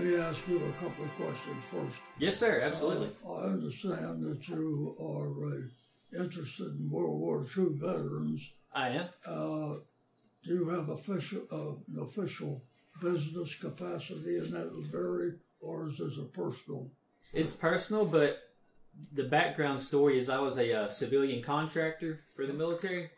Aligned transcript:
let 0.00 0.08
me 0.08 0.18
ask 0.18 0.48
you 0.48 0.64
a 0.64 0.72
couple 0.72 1.04
of 1.04 1.14
questions 1.16 1.64
first. 1.70 1.96
Yes, 2.18 2.36
sir. 2.36 2.60
Absolutely. 2.62 3.10
Uh, 3.26 3.34
I 3.34 3.42
understand 3.44 4.24
that 4.24 4.48
you 4.48 4.96
are 4.98 5.52
uh, 5.52 6.22
interested 6.24 6.78
in 6.78 6.90
World 6.90 7.20
War 7.20 7.46
II 7.56 7.66
veterans. 7.74 8.50
I 8.72 8.88
am. 8.90 9.08
Uh, 9.26 9.74
do 10.42 10.54
you 10.54 10.68
have 10.70 10.88
official 10.88 11.42
uh, 11.52 11.92
an 11.92 12.00
official 12.00 12.62
business 13.02 13.54
capacity 13.56 14.38
in 14.38 14.50
that 14.52 14.72
very, 14.90 15.34
or 15.60 15.90
is 15.90 15.98
this 15.98 16.16
a 16.18 16.24
personal? 16.24 16.90
It's 17.34 17.52
personal, 17.52 18.06
but 18.06 18.38
the 19.12 19.24
background 19.24 19.80
story 19.80 20.18
is 20.18 20.30
I 20.30 20.40
was 20.40 20.58
a 20.58 20.72
uh, 20.72 20.88
civilian 20.88 21.42
contractor 21.42 22.20
for 22.34 22.46
the 22.46 22.54
military, 22.54 23.10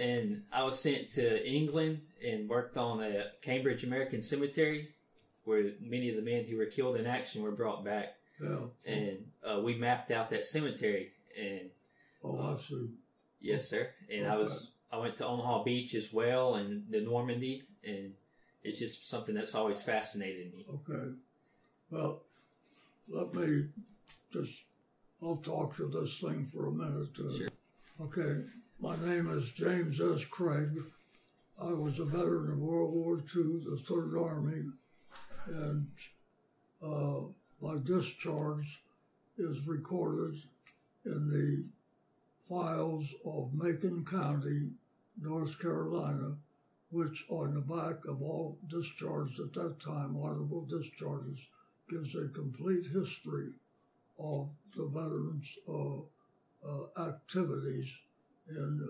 and 0.00 0.44
I 0.50 0.62
was 0.62 0.80
sent 0.80 1.12
to 1.12 1.46
England 1.46 2.00
and 2.24 2.48
worked 2.48 2.78
on 2.78 3.02
a 3.02 3.26
Cambridge 3.42 3.84
American 3.84 4.22
Cemetery, 4.22 4.88
where 5.46 5.70
many 5.80 6.10
of 6.10 6.16
the 6.16 6.22
men 6.22 6.44
who 6.44 6.56
were 6.58 6.66
killed 6.66 6.96
in 6.96 7.06
action 7.06 7.40
were 7.42 7.52
brought 7.52 7.84
back, 7.84 8.16
Yeah. 8.42 8.66
and 8.84 9.24
uh, 9.42 9.60
we 9.60 9.74
mapped 9.76 10.10
out 10.10 10.28
that 10.30 10.44
cemetery. 10.44 11.12
And 11.40 11.70
Oh, 12.22 12.38
I 12.38 12.60
see. 12.60 12.90
yes, 13.40 13.70
sir. 13.70 13.88
And 14.12 14.26
I 14.26 14.36
was 14.36 14.70
I 14.92 14.98
went 14.98 15.16
to 15.16 15.26
Omaha 15.26 15.62
Beach 15.64 15.94
as 15.94 16.12
well, 16.12 16.54
and 16.56 16.84
the 16.90 17.00
Normandy, 17.00 17.64
and 17.84 18.12
it's 18.64 18.78
just 18.78 19.06
something 19.06 19.34
that's 19.34 19.54
always 19.54 19.80
fascinated 19.82 20.52
me. 20.54 20.64
Okay. 20.74 21.10
Well, 21.90 22.20
let 23.08 23.32
me 23.34 23.66
just, 24.32 24.52
I'll 25.22 25.36
talk 25.36 25.76
to 25.76 25.86
this 25.88 26.18
thing 26.18 26.46
for 26.52 26.66
a 26.68 26.72
minute. 26.72 27.08
Uh, 27.18 27.36
Sure. 27.36 27.48
Okay. 28.00 28.46
My 28.80 28.96
name 28.96 29.28
is 29.30 29.52
James 29.52 30.00
S. 30.00 30.24
Craig. 30.26 30.68
I 31.62 31.68
was 31.72 31.98
a 31.98 32.04
veteran 32.04 32.52
of 32.52 32.58
World 32.58 32.92
War 32.92 33.16
II, 33.18 33.62
the 33.64 33.80
Third 33.88 34.16
Army, 34.18 34.64
and 35.46 35.88
uh, 36.82 37.20
my 37.60 37.78
discharge 37.84 38.82
is 39.38 39.66
recorded 39.66 40.40
in 41.04 41.30
the 41.30 41.68
files 42.48 43.06
of 43.24 43.52
Macon 43.54 44.04
County, 44.04 44.70
North 45.20 45.60
Carolina, 45.60 46.36
which 46.90 47.24
on 47.28 47.54
the 47.54 47.60
back 47.60 48.04
of 48.06 48.22
all 48.22 48.58
discharges 48.68 49.38
at 49.40 49.52
that 49.54 49.80
time, 49.80 50.16
honorable 50.16 50.62
discharges, 50.62 51.38
gives 51.90 52.14
a 52.14 52.28
complete 52.28 52.86
history 52.92 53.50
of 54.18 54.48
the 54.76 54.86
veterans' 54.86 55.58
uh, 55.68 55.98
uh, 56.66 57.08
activities 57.08 57.88
and, 58.48 58.80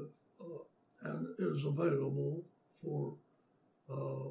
uh, 0.41 0.45
and 1.03 1.27
is 1.39 1.65
available 1.65 2.43
for 2.83 3.15
uh, 3.91 4.31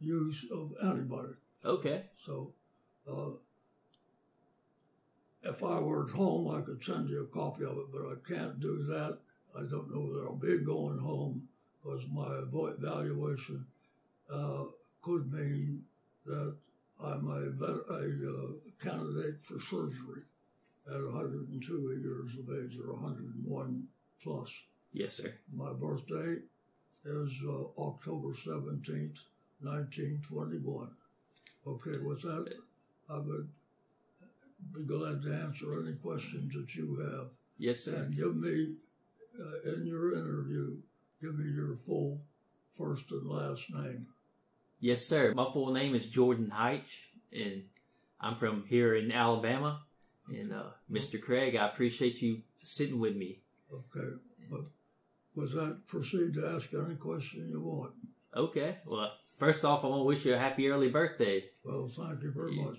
use 0.00 0.46
of 0.52 0.72
anybody. 0.82 1.34
Okay. 1.64 2.04
So, 2.24 2.52
uh, 3.10 3.30
if 5.42 5.62
I 5.62 5.78
were 5.80 6.06
at 6.08 6.14
home, 6.14 6.54
I 6.54 6.60
could 6.62 6.84
send 6.84 7.08
you 7.08 7.22
a 7.22 7.26
copy 7.26 7.64
of 7.64 7.78
it, 7.78 7.92
but 7.92 8.02
I 8.02 8.14
can't 8.28 8.60
do 8.60 8.84
that. 8.84 9.18
I 9.56 9.60
don't 9.62 9.92
know 9.92 10.12
that 10.12 10.24
I'll 10.26 10.36
be 10.36 10.58
going 10.58 10.98
home 10.98 11.48
because 11.76 12.04
my 12.12 12.42
evaluation 12.78 13.66
uh, 14.32 14.64
could 15.00 15.32
mean 15.32 15.84
that 16.26 16.54
I'm 17.02 17.28
a, 17.28 17.50
vet- 17.50 17.88
a 17.90 18.28
uh, 18.28 18.52
candidate 18.82 19.40
for 19.42 19.60
surgery 19.60 20.22
at 20.86 21.02
102 21.02 22.00
years 22.02 22.32
of 22.38 22.54
age 22.54 22.78
or 22.84 22.94
101 22.94 23.88
plus. 24.22 24.50
Yes, 24.92 25.14
sir. 25.14 25.34
My 25.54 25.72
birthday 25.72 26.42
is 27.04 27.32
uh, 27.46 27.80
October 27.80 28.34
17th, 28.34 29.18
1921. 29.60 30.88
Okay, 31.66 31.98
with 32.02 32.22
that, 32.22 32.54
I 33.10 33.18
would 33.18 33.48
be 34.74 34.84
glad 34.84 35.22
to 35.22 35.34
answer 35.34 35.82
any 35.82 35.96
questions 35.96 36.52
that 36.54 36.74
you 36.74 36.96
have. 36.96 37.28
Yes, 37.58 37.80
sir. 37.80 37.96
And 37.96 38.14
give 38.14 38.36
me, 38.36 38.74
uh, 39.38 39.72
in 39.74 39.86
your 39.86 40.14
interview, 40.14 40.78
give 41.20 41.38
me 41.38 41.52
your 41.52 41.76
full 41.76 42.20
first 42.76 43.10
and 43.10 43.28
last 43.28 43.64
name. 43.74 44.06
Yes, 44.80 45.04
sir. 45.04 45.34
My 45.34 45.46
full 45.52 45.72
name 45.72 45.94
is 45.94 46.08
Jordan 46.08 46.52
Heitch, 46.54 47.08
and 47.32 47.64
I'm 48.20 48.34
from 48.34 48.64
here 48.68 48.94
in 48.94 49.10
Alabama. 49.12 49.82
And 50.28 50.52
uh, 50.52 50.70
Mr. 50.90 51.20
Craig, 51.20 51.56
I 51.56 51.66
appreciate 51.66 52.22
you 52.22 52.42
sitting 52.62 53.00
with 53.00 53.16
me. 53.16 53.40
Okay, 53.72 54.08
but 54.50 54.68
with 55.34 55.52
that, 55.54 55.86
proceed 55.86 56.34
to 56.34 56.46
ask 56.54 56.72
any 56.74 56.96
question 56.96 57.48
you 57.50 57.60
want. 57.60 57.92
Okay. 58.34 58.78
Well, 58.84 59.10
first 59.38 59.64
off, 59.64 59.84
I 59.84 59.88
want 59.88 60.00
to 60.00 60.04
wish 60.04 60.24
you 60.26 60.34
a 60.34 60.38
happy 60.38 60.68
early 60.68 60.88
birthday. 60.88 61.44
Well, 61.64 61.90
thank 61.96 62.22
you 62.22 62.32
very 62.32 62.54
much. 62.56 62.78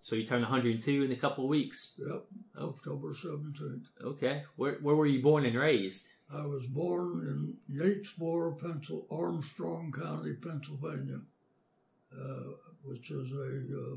So 0.00 0.14
you 0.14 0.24
turned 0.24 0.42
102 0.42 1.02
in 1.02 1.10
a 1.12 1.16
couple 1.16 1.44
of 1.44 1.50
weeks. 1.50 1.94
Yep, 1.98 2.24
Oh. 2.58 2.68
October 2.68 3.14
17th. 3.14 3.82
Okay. 4.02 4.44
Where 4.56 4.74
where 4.80 4.94
were 4.96 5.06
you 5.06 5.20
born 5.22 5.44
and 5.44 5.56
raised? 5.56 6.08
I 6.32 6.44
was 6.46 6.66
born 6.66 7.10
in 7.30 7.76
Yatesboro, 7.78 8.60
Pencil, 8.60 9.06
Armstrong 9.10 9.92
County, 9.92 10.34
Pennsylvania, 10.34 11.20
uh, 12.12 12.50
which 12.82 13.10
is 13.10 13.30
a 13.32 13.78
uh, 13.80 13.96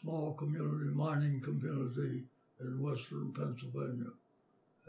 small 0.00 0.32
community, 0.34 0.90
mining 0.94 1.40
community 1.40 2.24
in 2.60 2.80
western 2.80 3.32
Pennsylvania. 3.32 4.12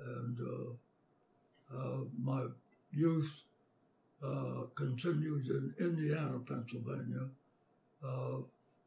And 0.05 0.37
uh, 0.39 1.75
uh, 1.77 2.01
my 2.21 2.47
youth 2.91 3.31
uh, 4.23 4.63
continued 4.75 5.47
in 5.47 5.73
Indiana, 5.79 6.39
Pennsylvania, 6.47 7.27
uh, 8.03 8.37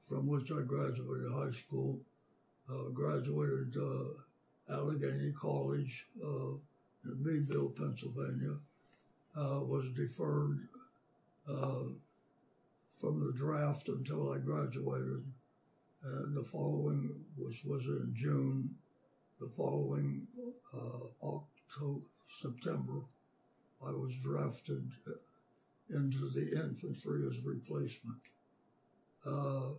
from 0.09 0.27
which 0.27 0.51
I 0.51 0.63
graduated 0.63 1.31
high 1.31 1.53
school, 1.53 1.99
uh, 2.71 2.89
graduated 2.95 3.77
uh, 3.77 4.75
Allegheny 4.75 5.33
College. 5.33 6.07
Uh, 6.23 6.57
in 7.05 7.23
Meadville, 7.23 7.69
Pennsylvania, 7.77 8.57
was 9.37 9.85
deferred 9.95 10.59
from 13.01 13.25
the 13.25 13.33
draft 13.37 13.89
until 13.89 14.33
I 14.33 14.39
graduated. 14.39 15.23
And 16.03 16.37
the 16.37 16.45
following, 16.51 17.15
which 17.37 17.63
was 17.65 17.85
in 17.85 18.15
June, 18.19 18.75
the 19.41 19.49
following 19.57 20.27
October, 21.23 22.07
September, 22.43 23.03
I 23.85 23.91
was 23.91 24.15
drafted 24.23 24.91
into 25.91 26.31
the 26.31 26.63
infantry 26.63 27.27
as 27.31 27.45
replacement. 27.45 28.21
Uh, 29.25 29.75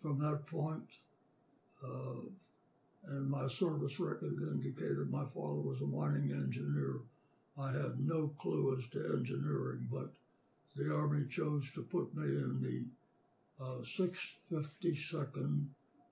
from 0.00 0.18
that 0.18 0.46
point, 0.46 0.88
uh, 1.84 2.26
and 3.08 3.28
my 3.28 3.48
service 3.48 3.98
record 3.98 4.36
indicated 4.42 5.10
my 5.10 5.24
father 5.34 5.60
was 5.60 5.80
a 5.80 5.86
mining 5.86 6.32
engineer. 6.32 7.00
I 7.58 7.72
had 7.72 7.98
no 7.98 8.32
clue 8.38 8.76
as 8.78 8.88
to 8.92 9.16
engineering, 9.18 9.88
but 9.90 10.12
the 10.76 10.94
Army 10.94 11.26
chose 11.30 11.70
to 11.74 11.82
put 11.82 12.14
me 12.14 12.24
in 12.24 12.62
the 12.62 13.64
uh, 13.64 13.82
652nd 13.82 15.66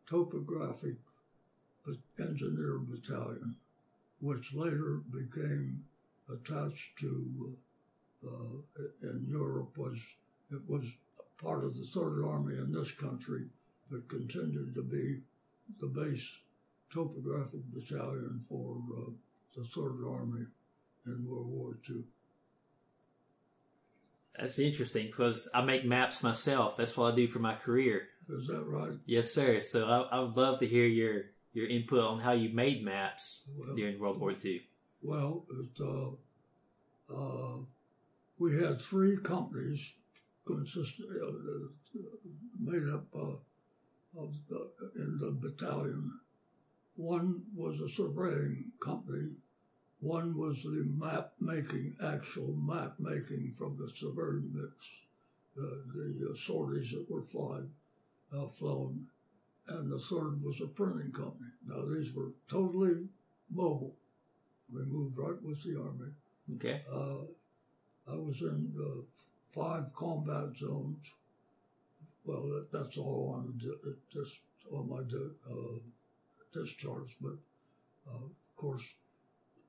Topographic 0.08 0.96
Engineer 2.18 2.78
Battalion, 2.78 3.56
which 4.20 4.52
later 4.52 5.00
became 5.10 5.84
attached 6.32 6.98
to 7.00 7.56
uh, 8.26 8.82
in 9.02 9.26
Europe 9.28 9.76
was 9.76 9.98
it 10.50 10.60
was 10.68 10.84
part 11.40 11.64
of 11.64 11.76
the 11.76 11.86
Third 11.86 12.24
Army 12.24 12.54
in 12.54 12.72
this 12.72 12.90
country, 12.92 13.44
but 13.90 14.08
continued 14.08 14.74
to 14.74 14.82
be 14.82 15.20
the 15.80 15.86
base 15.86 16.28
topographic 16.92 17.60
battalion 17.72 18.44
for 18.48 18.76
uh, 18.96 19.10
the 19.56 19.64
Third 19.68 20.04
Army 20.06 20.46
in 21.06 21.26
World 21.26 21.48
War 21.48 21.78
II. 21.88 22.02
That's 24.38 24.58
interesting 24.58 25.06
because 25.06 25.48
I 25.52 25.62
make 25.62 25.84
maps 25.84 26.22
myself. 26.22 26.76
That's 26.76 26.96
what 26.96 27.12
I 27.12 27.16
do 27.16 27.26
for 27.26 27.40
my 27.40 27.54
career. 27.54 28.08
Is 28.28 28.46
that 28.46 28.64
right? 28.64 28.92
Yes, 29.06 29.32
sir. 29.32 29.60
So 29.60 29.86
I, 29.86 30.16
I 30.16 30.20
would 30.20 30.36
love 30.36 30.60
to 30.60 30.66
hear 30.66 30.86
your 30.86 31.24
your 31.52 31.66
input 31.66 32.04
on 32.04 32.20
how 32.20 32.32
you 32.32 32.48
made 32.50 32.84
maps 32.84 33.42
Well, 33.56 33.74
during 33.74 33.98
World 33.98 34.20
War 34.20 34.32
II. 34.32 34.62
Well 35.02 35.44
it, 35.50 35.82
uh, 35.82 37.14
uh, 37.14 37.56
we 38.38 38.62
had 38.62 38.80
three 38.80 39.16
companies 39.18 39.92
consist, 40.46 41.00
uh, 41.00 42.00
made 42.58 42.88
up 42.92 43.06
uh, 43.14 44.20
of 44.20 44.34
the, 44.48 44.70
in 44.96 45.18
the 45.18 45.30
battalion. 45.30 46.12
One 46.96 47.42
was 47.54 47.78
a 47.80 47.88
surveying 47.94 48.72
company. 48.80 49.30
One 50.00 50.36
was 50.36 50.62
the 50.62 50.84
map 50.96 51.32
making, 51.40 51.96
actual 52.02 52.54
map 52.54 52.94
making 52.98 53.54
from 53.58 53.76
the 53.76 53.90
surveying 53.94 54.50
mix, 54.54 54.72
the, 55.54 55.82
the 55.94 56.30
uh, 56.32 56.36
sorties 56.36 56.92
that 56.92 57.10
were 57.10 57.22
flying, 57.22 57.70
uh, 58.34 58.48
flown. 58.58 59.06
And 59.68 59.92
the 59.92 59.98
third 59.98 60.42
was 60.42 60.60
a 60.62 60.66
printing 60.66 61.12
company. 61.12 61.50
Now, 61.66 61.84
these 61.84 62.12
were 62.14 62.32
totally 62.50 63.06
mobile. 63.50 63.94
We 64.72 64.82
moved 64.84 65.18
right 65.18 65.40
with 65.42 65.62
the 65.64 65.80
Army. 65.80 66.12
Okay. 66.56 66.82
Uh, 66.92 67.24
I 68.12 68.16
was 68.16 68.40
in 68.40 68.72
uh, 68.78 69.02
five 69.54 69.92
combat 69.94 70.50
zones 70.58 70.98
well, 72.24 72.42
that, 72.48 72.70
that's 72.72 72.98
all 72.98 73.34
on 73.34 73.58
the 73.58 73.96
just 74.12 74.32
on 74.70 74.88
my 74.88 75.02
di- 75.02 75.36
uh, 75.50 75.78
discharge. 76.52 77.16
But 77.20 77.38
uh, 78.08 78.24
of 78.26 78.56
course, 78.56 78.82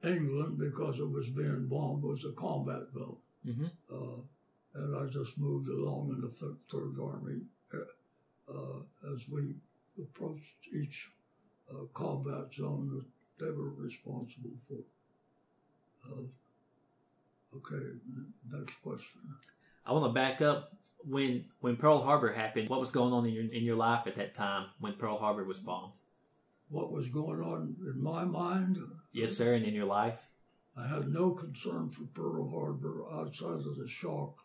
England, 0.04 0.60
because 0.60 1.00
it 1.00 1.10
was 1.10 1.28
being 1.30 1.68
bombed, 1.68 2.04
was 2.04 2.26
a 2.26 2.34
combat 2.34 2.84
zone. 2.94 3.18
hmm 3.46 3.66
Uh, 3.92 4.22
and 4.74 4.96
I 4.96 5.06
just 5.12 5.38
moved 5.38 5.68
along 5.70 6.10
in 6.16 6.22
the 6.22 6.32
Third, 6.72 6.96
Army 7.02 7.42
uh, 8.50 8.80
as 9.14 9.28
we 9.30 9.56
approached 10.02 10.60
each 10.74 11.10
uh, 11.72 11.86
combat 11.94 12.48
zone 12.58 13.06
they 13.42 13.52
were 13.52 13.70
responsible 13.70 14.52
for. 14.68 14.78
Uh, 16.08 17.58
okay, 17.58 17.86
next 18.52 18.82
question. 18.82 19.22
I 19.86 19.94
want 19.94 20.06
to 20.06 20.12
back 20.12 20.42
up 20.42 20.74
when 21.04 21.46
when 21.60 21.76
Pearl 21.76 22.02
Harbor 22.02 22.32
happened. 22.32 22.70
What 22.70 22.80
was 22.80 22.92
going 22.92 23.14
on 23.14 23.26
in 23.26 23.34
your 23.34 23.46
in 23.46 23.64
your 23.64 23.76
life 23.76 24.08
at 24.08 24.16
that 24.16 24.34
time 24.34 24.68
when 24.80 24.94
Pearl 24.94 25.18
Harbor 25.18 25.44
was 25.44 25.60
bombed? 25.60 25.94
What 26.70 26.92
was 26.92 27.08
going 27.10 27.42
on 27.42 27.76
in 27.82 28.02
my 28.02 28.24
mind? 28.24 28.78
Yes, 29.12 29.36
sir, 29.36 29.54
and 29.54 29.66
in 29.66 29.74
your 29.74 29.86
life. 29.86 30.28
I 30.78 30.88
had 30.88 31.10
no 31.10 31.32
concern 31.32 31.90
for 31.90 32.06
Pearl 32.14 32.50
Harbor 32.50 33.04
outside 33.12 33.68
of 33.68 33.78
the 33.78 33.90
shock 33.90 34.38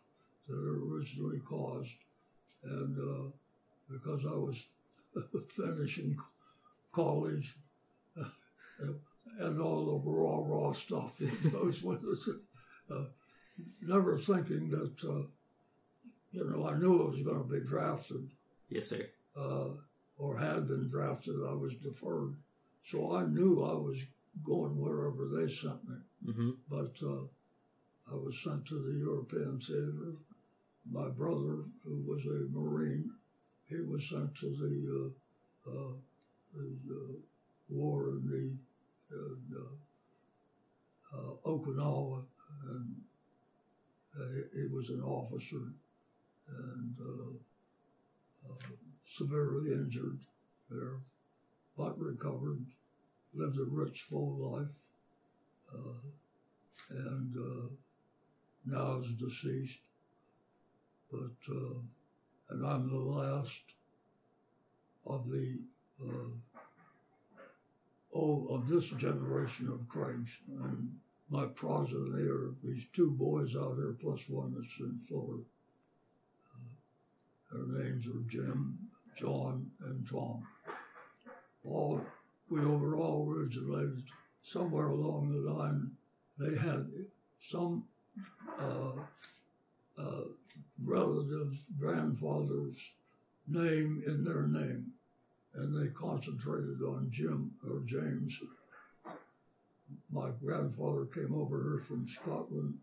that 0.47 0.55
it 0.55 0.93
originally 0.93 1.39
caused. 1.39 1.95
And 2.63 2.97
uh, 2.97 3.29
because 3.89 4.25
I 4.25 4.35
was 4.35 4.65
finishing 5.55 6.17
college 6.91 7.55
and 9.39 9.61
all 9.61 9.99
the 9.99 10.09
raw, 10.09 10.41
raw 10.45 10.73
stuff 10.73 11.17
those 11.19 11.81
winters, 11.83 12.29
uh, 12.91 13.05
never 13.81 14.17
thinking 14.17 14.69
that, 14.71 14.95
uh, 15.07 15.27
you 16.31 16.43
know, 16.49 16.67
I 16.67 16.77
knew 16.77 17.03
I 17.03 17.09
was 17.09 17.21
going 17.23 17.37
to 17.43 17.49
be 17.49 17.67
drafted 17.67 18.29
Yes, 18.69 18.87
sir. 18.89 19.05
uh, 19.35 19.69
or 20.17 20.37
had 20.37 20.67
been 20.67 20.87
drafted. 20.89 21.35
I 21.47 21.53
was 21.53 21.73
deferred. 21.83 22.35
So 22.85 23.15
I 23.15 23.25
knew 23.25 23.63
I 23.63 23.73
was 23.73 23.97
going 24.43 24.79
wherever 24.79 25.27
they 25.27 25.51
sent 25.51 25.87
me 25.89 25.95
hmm 26.25 26.51
but 26.69 26.93
uh, 27.03 27.23
I 28.11 28.15
was 28.15 28.39
sent 28.43 28.65
to 28.67 28.75
the 28.75 28.97
European 28.99 29.59
theater. 29.59 30.13
My 30.89 31.09
brother, 31.09 31.65
who 31.83 32.03
was 32.07 32.23
a 32.25 32.47
Marine, 32.57 33.11
he 33.67 33.75
was 33.81 34.07
sent 34.09 34.35
to 34.37 34.49
the, 34.55 35.11
uh, 35.67 35.71
uh, 35.71 35.93
the 36.55 36.93
uh, 36.95 37.17
war 37.69 38.09
in 38.09 38.25
the 38.29 38.55
in, 39.11 39.55
uh, 39.55 41.17
uh, 41.17 41.31
Okinawa, 41.45 42.25
and 42.69 42.95
uh, 44.15 44.25
he, 44.53 44.61
he 44.61 44.67
was 44.67 44.89
an 44.89 45.01
officer 45.01 45.73
and 46.49 46.95
severely 49.17 49.71
injured 49.71 50.19
there, 50.69 50.99
but 51.77 51.97
recovered, 51.99 52.65
lived 53.33 53.57
a 53.57 53.63
rich, 53.63 54.05
full 54.09 54.37
life 54.51 54.75
and 56.89 57.35
now 58.65 58.99
is 58.99 59.11
deceased. 59.11 59.79
But 61.11 61.55
and 62.49 62.65
I'm 62.65 62.89
the 62.89 62.95
last 62.95 63.63
of 65.05 65.29
the 65.29 65.59
uh, 66.01 66.29
oh 68.13 68.47
of 68.49 68.67
this 68.67 68.89
generation 68.91 69.69
of 69.69 69.87
Craigs, 69.87 70.31
and 70.61 70.95
my 71.29 71.45
progeny 71.45 72.27
are 72.27 72.53
these 72.63 72.85
two 72.93 73.11
boys 73.11 73.55
out 73.55 73.75
here 73.75 73.95
plus 74.01 74.21
one 74.27 74.53
that's 74.53 74.79
in 74.79 74.99
Florida. 75.07 75.43
Uh, 76.55 77.57
their 77.57 77.83
names 77.83 78.07
are 78.07 78.29
Jim, 78.29 78.77
John, 79.17 79.71
and 79.85 80.07
Tom. 80.09 80.47
All 81.65 82.01
we 82.49 82.65
were 82.65 82.95
all 82.95 83.29
originated 83.29 84.03
somewhere 84.51 84.87
along 84.87 85.31
the 85.31 85.51
line, 85.51 85.91
they 86.39 86.57
had 86.57 86.87
some 87.49 87.83
uh, 88.59 88.91
uh, 89.97 90.23
relative's 90.83 91.57
grandfather's 91.79 92.77
name 93.47 94.03
in 94.05 94.23
their 94.23 94.47
name, 94.47 94.93
and 95.57 95.75
they 95.75 95.91
concentrated 95.91 96.81
on 96.83 97.09
Jim 97.11 97.51
or 97.67 97.81
James. 97.85 98.39
My 100.11 100.29
grandfather 100.43 101.05
came 101.05 101.33
over 101.33 101.61
here 101.61 101.83
from 101.87 102.07
Scotland, 102.07 102.75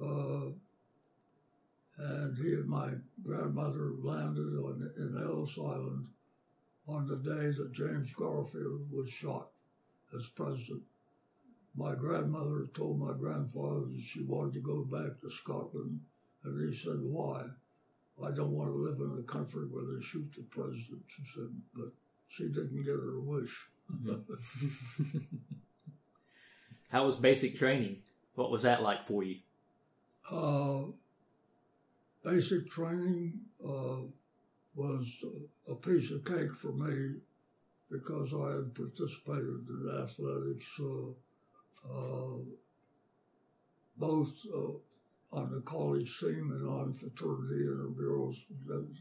uh, 0.00 0.50
and 1.98 2.36
he 2.36 2.52
and 2.52 2.68
my 2.68 2.90
grandmother 3.24 3.92
landed 4.02 4.58
on, 4.58 4.90
in 4.96 5.20
Ellis 5.20 5.58
Island 5.58 6.06
on 6.86 7.08
the 7.08 7.16
day 7.16 7.50
that 7.56 7.72
James 7.72 8.12
Garfield 8.14 8.92
was 8.92 9.10
shot 9.10 9.48
as 10.16 10.26
president. 10.28 10.82
My 11.76 11.94
grandmother 11.94 12.66
told 12.74 12.98
my 12.98 13.12
grandfather 13.18 13.80
that 13.80 14.04
she 14.06 14.22
wanted 14.22 14.54
to 14.54 14.60
go 14.60 14.82
back 14.82 15.20
to 15.20 15.30
Scotland, 15.30 16.00
and 16.44 16.68
he 16.68 16.76
said, 16.76 16.98
Why? 17.00 17.44
I 18.24 18.30
don't 18.30 18.52
want 18.52 18.70
to 18.70 18.74
live 18.74 18.98
in 19.00 19.18
a 19.18 19.22
country 19.22 19.62
where 19.70 19.84
they 19.84 20.02
shoot 20.02 20.28
the 20.36 20.42
president, 20.42 21.02
she 21.08 21.22
said, 21.34 21.50
but 21.74 21.92
she 22.28 22.48
didn't 22.48 22.84
get 22.84 22.94
her 22.94 23.20
wish. 23.20 23.68
How 26.90 27.04
was 27.04 27.16
basic 27.16 27.54
training? 27.54 27.98
What 28.34 28.50
was 28.50 28.62
that 28.62 28.82
like 28.82 29.04
for 29.04 29.22
you? 29.22 29.36
Uh, 30.30 30.92
basic 32.24 32.70
training 32.70 33.40
uh, 33.64 34.02
was 34.74 35.06
a 35.68 35.74
piece 35.74 36.10
of 36.10 36.24
cake 36.24 36.52
for 36.60 36.72
me 36.72 37.16
because 37.90 38.32
I 38.34 38.56
had 38.56 38.74
participated 38.74 39.66
in 39.68 40.02
athletics, 40.02 40.66
uh, 40.80 41.90
uh, 41.90 42.38
both 43.96 44.32
uh, 44.54 44.72
on 45.32 45.52
the 45.52 45.60
college 45.60 46.18
team 46.18 46.50
and 46.52 46.68
on 46.68 46.94
fraternity 46.94 47.64
intramurals. 47.64 48.36
And, 48.68 48.96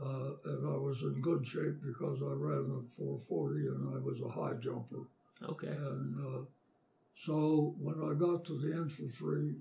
uh, 0.00 0.30
and 0.44 0.66
I 0.66 0.76
was 0.76 1.00
in 1.02 1.20
good 1.20 1.46
shape 1.46 1.82
because 1.82 2.20
I 2.22 2.32
ran 2.32 2.70
a 2.70 2.96
440 2.96 3.66
and 3.66 3.94
I 3.94 3.98
was 3.98 4.20
a 4.20 4.28
high 4.28 4.54
jumper. 4.60 5.06
Okay. 5.42 5.68
And 5.68 6.16
uh, 6.18 6.44
so 7.24 7.74
when 7.78 7.96
I 7.96 8.14
got 8.14 8.44
to 8.46 8.58
the 8.58 8.72
infantry 8.72 9.54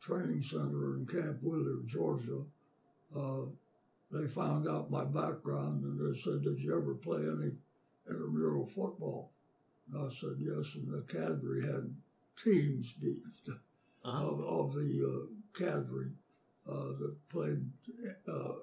training 0.00 0.42
center 0.42 0.96
in 0.96 1.06
Camp 1.06 1.42
Wheeler, 1.42 1.80
Georgia, 1.86 2.42
uh, 3.16 3.46
they 4.10 4.26
found 4.28 4.68
out 4.68 4.90
my 4.90 5.04
background 5.04 5.84
and 5.84 5.98
they 5.98 6.20
said, 6.20 6.42
Did 6.42 6.60
you 6.60 6.76
ever 6.76 6.94
play 6.94 7.20
any 7.20 7.52
intramural 8.08 8.66
football? 8.66 9.30
And 9.90 10.06
I 10.06 10.14
said, 10.14 10.36
Yes. 10.38 10.74
And 10.74 10.92
the 10.92 11.02
cadre 11.02 11.62
had 11.62 11.94
teams 12.42 12.92
be, 12.92 13.16
Uh-huh. 14.04 14.26
of, 14.26 14.40
of 14.40 14.74
the 14.74 15.28
uh, 15.62 15.64
uh, 16.68 16.92
that 16.98 17.16
played 17.28 17.64
uh, 18.28 18.54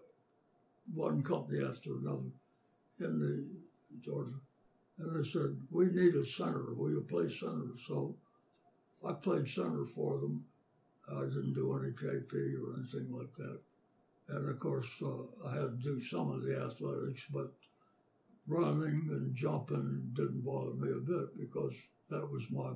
one 0.94 1.24
company 1.24 1.64
after 1.64 1.92
another 1.98 2.32
in 3.00 3.20
the 3.20 3.46
Georgia. 4.04 4.36
And 4.98 5.16
they 5.16 5.30
said, 5.30 5.58
We 5.72 5.86
need 5.86 6.16
a 6.16 6.26
center. 6.26 6.74
Will 6.74 6.92
you 6.92 7.06
play 7.08 7.30
center? 7.30 7.72
So 7.88 8.16
I 9.08 9.14
played 9.14 9.50
center 9.50 9.86
for 9.96 10.20
them. 10.20 10.44
I 11.10 11.22
didn't 11.22 11.54
do 11.54 11.80
any 11.80 11.92
KP 11.92 12.34
or 12.34 12.76
anything 12.78 13.12
like 13.12 13.34
that. 13.38 13.60
And 14.30 14.50
of 14.50 14.60
course, 14.60 14.90
uh, 15.02 15.48
I 15.48 15.54
had 15.54 15.62
to 15.62 15.78
do 15.82 16.04
some 16.04 16.32
of 16.32 16.44
the 16.44 16.56
athletics, 16.56 17.24
but 17.34 17.54
running 18.48 19.08
and 19.10 19.36
jumping 19.36 20.12
didn't 20.14 20.44
bother 20.44 20.74
me 20.74 20.92
a 20.92 21.00
bit 21.00 21.38
because 21.40 21.74
that 22.10 22.30
was 22.30 22.44
my 22.52 22.74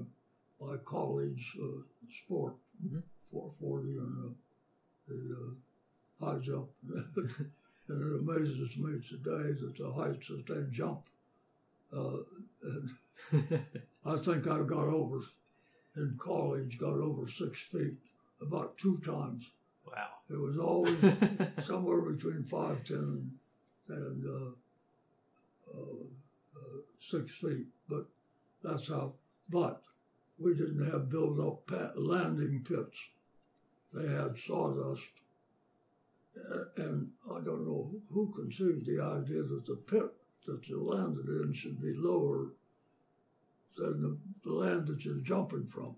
my 0.65 0.77
college 0.77 1.58
uh, 1.62 1.82
sport, 2.24 2.55
Mhm. 2.86 3.03
440 3.32 3.98
and 3.98 4.25
uh, 4.25 4.34
the 5.08 5.36
uh, 5.36 6.25
high 6.25 6.39
jump. 6.39 6.70
and 7.88 8.01
it 8.01 8.20
amazes 8.20 8.77
me 8.77 9.01
today 9.10 9.53
that 9.60 9.75
the 9.77 9.91
heights 9.91 10.27
that 10.29 10.46
they 10.48 10.63
jump. 10.75 11.01
Uh, 11.91 12.17
and 12.63 12.89
I 14.05 14.17
think 14.17 14.48
I 14.48 14.60
got 14.63 14.88
over 14.88 15.20
in 15.96 16.17
college, 16.17 16.77
got 16.79 16.98
over 17.00 17.27
six 17.27 17.60
feet 17.62 17.98
about 18.41 18.77
two 18.77 18.98
times. 19.05 19.43
wow. 19.86 20.10
It 20.29 20.39
was 20.39 20.58
always 20.58 21.00
somewhere 21.65 22.01
between 22.01 22.43
five 22.46 22.84
ten 22.86 23.32
and 23.89 24.25
uh, 24.25 24.51
uh, 25.74 26.03
uh, 26.55 26.79
six 27.00 27.32
feet, 27.36 27.67
but 27.89 28.05
that's 28.63 28.88
how. 28.88 29.13
But 29.50 29.82
we 30.44 30.54
didn't 30.54 30.92
have 30.92 31.10
built 31.10 31.40
up 31.40 31.72
landing 31.96 32.66
pits. 32.68 32.98
They 33.94 34.08
had 34.08 34.38
sawdust, 34.38 35.12
and 36.78 37.12
I 37.30 37.40
don't 37.42 37.66
know 37.66 37.92
who 38.12 38.34
conceived 38.34 38.86
the 38.86 39.02
idea 39.02 39.44
that 39.44 39.66
the 39.66 39.76
pit 39.76 40.12
that 40.46 40.68
you 40.68 40.84
landed 40.84 41.28
in 41.28 41.54
should 41.54 41.82
be 41.82 41.94
lower 41.96 42.54
than 43.78 44.02
the, 44.02 44.18
the 44.44 44.54
land 44.54 44.88
that 44.88 45.06
you're 45.06 45.16
jumping 45.16 45.68
from. 45.68 45.96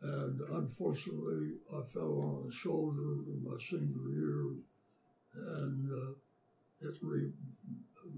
And 0.00 0.40
unfortunately, 0.40 1.52
I 1.72 1.82
fell 1.92 2.18
on 2.18 2.50
a 2.50 2.54
shoulder 2.54 3.22
in 3.30 3.42
my 3.44 3.56
senior 3.70 4.10
year 4.10 4.50
and 5.34 5.90
uh, 5.90 6.12
it 6.80 6.94
re- 7.00 7.32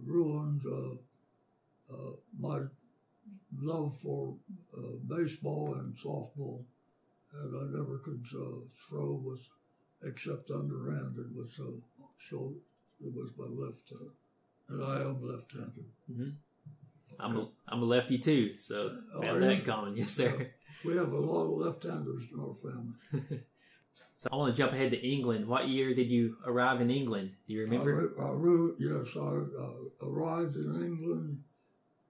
ruined 0.06 0.62
uh, 0.66 1.94
uh, 1.94 2.12
my 2.38 2.60
love 3.60 3.96
for 4.02 4.34
uh, 4.76 4.96
baseball 5.06 5.74
and 5.78 5.96
softball, 5.96 6.62
and 7.32 7.56
I 7.56 7.78
never 7.78 7.98
could 7.98 8.24
uh, 8.34 8.60
throw 8.88 9.20
with 9.24 9.40
except 10.04 10.50
underhanded 10.50 11.34
with 11.34 11.52
uh, 11.60 11.72
shoulder. 12.28 12.56
It 13.04 13.12
was 13.14 13.30
my 13.36 13.46
left, 13.46 13.92
uh, 13.92 14.10
and 14.68 14.84
I 14.84 15.00
am 15.02 15.20
left-handed. 15.20 16.36
I'm 17.18 17.36
a, 17.36 17.48
I'm 17.68 17.82
a 17.82 17.84
lefty 17.84 18.18
too, 18.18 18.54
so 18.54 18.96
Oh, 19.14 19.20
we 19.20 19.26
have 19.26 19.40
that 19.40 19.50
in 19.52 19.64
common. 19.64 19.96
Yes, 19.96 20.10
sir. 20.10 20.50
We 20.84 20.96
have 20.96 21.12
a 21.12 21.18
lot 21.18 21.44
of 21.44 21.50
left-handers 21.50 22.24
in 22.32 22.40
our 22.40 22.54
family. 22.54 23.40
So 24.16 24.28
I 24.32 24.36
want 24.36 24.56
to 24.56 24.62
jump 24.62 24.72
ahead 24.72 24.90
to 24.92 25.06
England. 25.06 25.46
What 25.46 25.68
year 25.68 25.92
did 25.92 26.10
you 26.10 26.38
arrive 26.46 26.80
in 26.80 26.88
England? 26.88 27.32
Do 27.46 27.52
you 27.52 27.60
remember? 27.62 28.14
I, 28.18 28.22
I, 28.22 28.70
yes, 28.78 29.16
I 29.16 29.20
uh, 29.20 30.08
arrived 30.08 30.56
in 30.56 30.74
England 30.82 31.42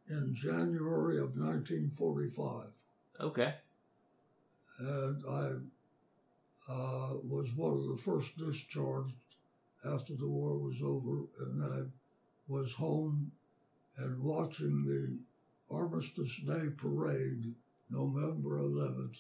in 0.08 0.34
January 0.34 1.18
of 1.18 1.36
1945. 1.36 2.66
Okay. 3.20 3.54
and 4.78 5.22
I 5.28 6.72
uh, 6.72 7.14
was 7.22 7.48
one 7.54 7.72
of 7.72 7.88
the 7.88 8.02
first 8.02 8.36
discharged 8.36 9.14
after 9.84 10.14
the 10.14 10.28
war 10.28 10.56
was 10.58 10.76
over, 10.82 11.24
and 11.40 11.62
I 11.62 11.82
was 12.48 12.72
home 12.74 13.32
and 13.98 14.22
watching 14.22 14.84
the 14.84 15.18
Armistice 15.74 16.36
Day 16.46 16.68
parade, 16.76 17.54
November 17.90 18.60
11th 18.60 19.18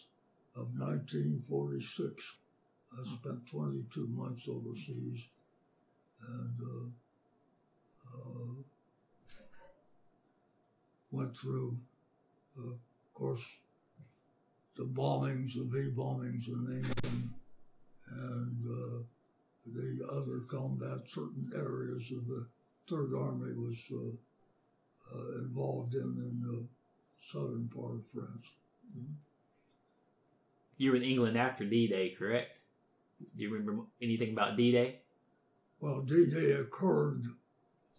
of 0.56 0.78
1946. 0.78 2.24
I 2.92 3.14
spent 3.16 3.46
22 3.50 4.06
months 4.08 4.44
overseas, 4.48 5.20
and 6.26 6.60
uh, 6.62 6.86
uh, 8.16 8.54
went 11.14 11.36
through, 11.36 11.76
uh, 12.58 12.70
of 12.70 13.14
course, 13.14 13.42
the 14.76 14.84
bombings, 14.84 15.54
the 15.54 15.64
V 15.64 15.90
bombings 15.96 16.48
in 16.48 16.82
England, 16.82 17.30
and 18.10 18.66
uh, 18.68 19.02
the 19.66 20.06
other 20.10 20.40
combat, 20.50 20.98
certain 21.12 21.50
areas 21.54 22.10
of 22.10 22.26
the 22.26 22.46
Third 22.88 23.14
Army 23.14 23.52
was 23.54 23.78
uh, 23.92 25.16
uh, 25.16 25.38
involved 25.38 25.94
in 25.94 26.00
in 26.02 26.42
the 26.42 26.66
southern 27.32 27.70
part 27.74 27.94
of 27.94 28.06
France. 28.12 28.46
You 30.76 30.90
were 30.90 30.96
in 30.96 31.02
England 31.02 31.38
after 31.38 31.64
D-Day, 31.64 32.10
correct? 32.18 32.58
Do 33.36 33.44
you 33.44 33.50
remember 33.52 33.84
anything 34.02 34.32
about 34.32 34.56
D-Day? 34.56 35.00
Well, 35.80 36.02
D-Day 36.02 36.52
occurred 36.52 37.24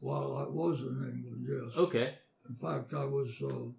while 0.02 0.38
I 0.38 0.50
was 0.50 0.82
in 0.82 1.12
England. 1.14 1.48
Yes. 1.48 1.78
Okay. 1.78 2.16
In 2.48 2.56
fact, 2.56 2.94
I 2.94 3.06
was. 3.06 3.42
Uh, 3.42 3.72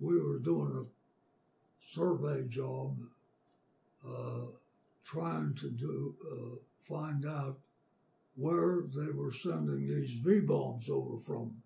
we 0.00 0.20
were 0.20 0.38
doing 0.38 0.84
a 0.84 1.94
survey 1.94 2.48
job, 2.48 2.98
uh, 4.06 4.46
trying 5.04 5.54
to 5.60 5.70
do 5.70 6.14
uh, 6.30 6.56
find 6.88 7.24
out 7.24 7.58
where 8.34 8.82
they 8.94 9.12
were 9.12 9.32
sending 9.32 9.86
these 9.86 10.18
V 10.24 10.40
bombs 10.40 10.88
over 10.88 11.18
from, 11.24 11.62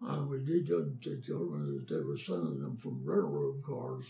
and 0.00 0.28
we 0.28 0.40
did 0.40 0.66
determine 1.00 1.76
that 1.76 1.88
they 1.88 2.02
were 2.02 2.18
sending 2.18 2.60
them 2.60 2.76
from 2.76 3.04
railroad 3.04 3.62
cars 3.64 4.04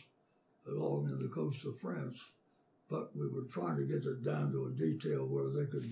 along 0.68 1.06
in 1.06 1.22
the 1.22 1.28
coast 1.28 1.64
of 1.64 1.78
France. 1.78 2.18
But 2.88 3.16
we 3.16 3.28
were 3.28 3.48
trying 3.52 3.76
to 3.78 3.84
get 3.84 4.06
it 4.06 4.24
down 4.24 4.52
to 4.52 4.66
a 4.66 4.70
detail 4.70 5.26
where 5.26 5.48
they 5.48 5.68
could 5.70 5.84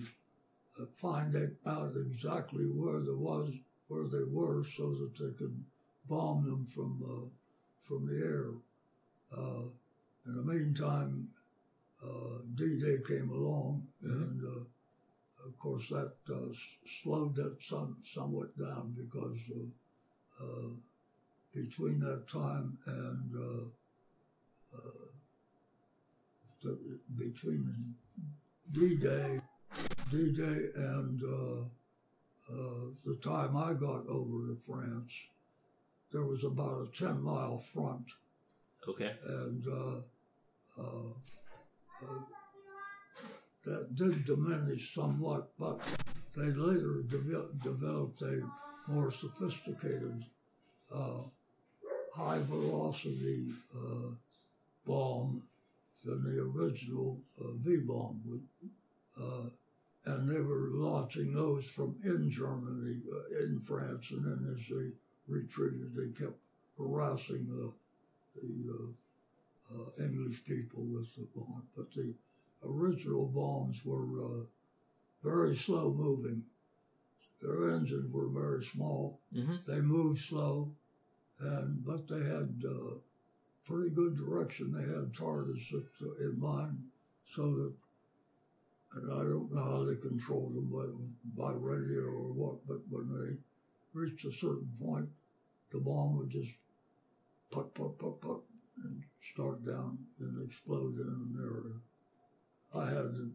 uh, 0.81 0.85
find 1.01 1.35
out 1.65 1.93
exactly 1.95 2.65
where 2.65 3.01
there 3.01 3.15
was 3.15 3.51
where 3.87 4.07
they 4.07 4.23
were 4.29 4.63
so 4.77 4.93
that 4.95 5.13
they 5.19 5.33
could 5.37 5.63
bomb 6.09 6.43
them 6.43 6.67
from 6.73 7.01
uh, 7.03 7.27
from 7.87 8.07
the 8.07 8.17
air. 8.23 8.47
Uh, 9.35 9.65
in 10.25 10.35
the 10.35 10.41
meantime, 10.41 11.29
uh, 12.03 12.39
D-Day 12.55 12.97
came 13.07 13.29
along, 13.29 13.85
and 14.03 14.41
uh, 14.43 15.47
of 15.47 15.59
course 15.59 15.87
that 15.89 16.13
uh, 16.29 16.53
slowed 17.03 17.35
that 17.35 17.57
some, 17.61 17.97
somewhat 18.03 18.57
down 18.57 18.95
because 18.97 19.37
uh, 19.55 20.43
uh, 20.43 20.69
between 21.53 21.99
that 21.99 22.27
time 22.27 22.77
and 22.85 23.35
uh, 23.35 24.77
uh, 24.77 25.05
the, 26.63 26.77
between 27.17 27.95
D-Day, 28.71 29.39
D-Day 30.11 30.59
and 30.75 31.21
uh, 31.23 31.63
uh, 32.51 32.91
the 33.05 33.15
time 33.23 33.55
I 33.57 33.73
got 33.73 34.07
over 34.07 34.47
to 34.47 34.57
France, 34.67 35.11
there 36.11 36.23
was 36.23 36.43
about 36.43 36.87
a 36.87 36.97
10 36.97 37.21
mile 37.21 37.59
front, 37.59 38.05
Okay. 38.87 39.13
and 39.27 39.65
uh, 39.67 40.81
uh, 40.81 41.09
uh, 42.03 42.19
that 43.65 43.95
did 43.95 44.25
diminish 44.25 44.93
somewhat, 44.93 45.49
but 45.59 45.79
they 46.35 46.51
later 46.51 47.01
deve- 47.09 47.61
developed 47.63 48.21
a 48.21 48.41
more 48.87 49.11
sophisticated, 49.11 50.23
uh, 50.93 51.21
high 52.13 52.39
velocity 52.43 53.47
uh, 53.75 54.09
bomb 54.85 55.41
than 56.03 56.23
the 56.23 56.39
original 56.39 57.19
uh, 57.41 57.51
V 57.57 57.77
bomb. 57.87 58.47
Uh, 59.19 59.49
and 60.05 60.29
they 60.29 60.39
were 60.39 60.69
launching 60.71 61.33
those 61.33 61.65
from 61.65 61.95
in 62.03 62.29
Germany, 62.29 63.01
uh, 63.11 63.43
in 63.43 63.59
France, 63.59 64.11
and 64.11 64.23
then 64.23 64.55
as 64.55 64.67
they 64.69 64.91
retreated, 65.27 65.95
they 65.95 66.07
kept 66.17 66.37
harassing 66.77 67.47
the 67.47 67.71
the 68.41 68.73
uh, 68.73 69.75
uh, 69.75 70.03
English 70.05 70.43
people 70.45 70.83
with 70.83 71.13
the 71.15 71.25
bomb. 71.35 71.63
But 71.75 71.93
the 71.93 72.13
original 72.63 73.25
bombs 73.25 73.83
were 73.83 74.23
uh, 74.23 74.43
very 75.23 75.55
slow 75.55 75.91
moving. 75.91 76.43
Their 77.41 77.71
engines 77.71 78.13
were 78.13 78.27
very 78.27 78.63
small. 78.63 79.19
Mm-hmm. 79.35 79.55
They 79.67 79.81
moved 79.81 80.21
slow, 80.21 80.71
and 81.39 81.83
but 81.85 82.07
they 82.07 82.23
had 82.23 82.63
uh, 82.63 82.95
pretty 83.65 83.89
good 83.89 84.17
direction. 84.17 84.73
They 84.73 84.83
had 84.83 85.15
targets 85.15 85.71
in 86.19 86.39
mind, 86.39 86.83
so 87.35 87.53
that 87.55 87.73
and 88.95 89.11
I 89.11 89.23
don't 89.23 89.53
know 89.53 89.63
how 89.63 89.83
they 89.83 89.95
controlled 89.95 90.55
them 90.55 90.71
by, 91.35 91.49
by 91.49 91.53
radio 91.53 92.03
or 92.03 92.31
what, 92.31 92.65
but 92.67 92.79
when 92.89 93.09
they 93.11 93.37
reached 93.93 94.25
a 94.25 94.31
certain 94.31 94.69
point, 94.81 95.09
the 95.71 95.79
bomb 95.79 96.17
would 96.17 96.29
just 96.29 96.51
put, 97.51 97.73
put, 97.73 97.99
put, 97.99 98.21
put, 98.21 98.41
and 98.83 99.03
start 99.33 99.65
down 99.65 99.97
and 100.19 100.47
explode 100.47 100.95
in 100.95 101.07
an 101.07 101.35
area. 101.41 101.75
I 102.73 102.89
had, 102.89 103.31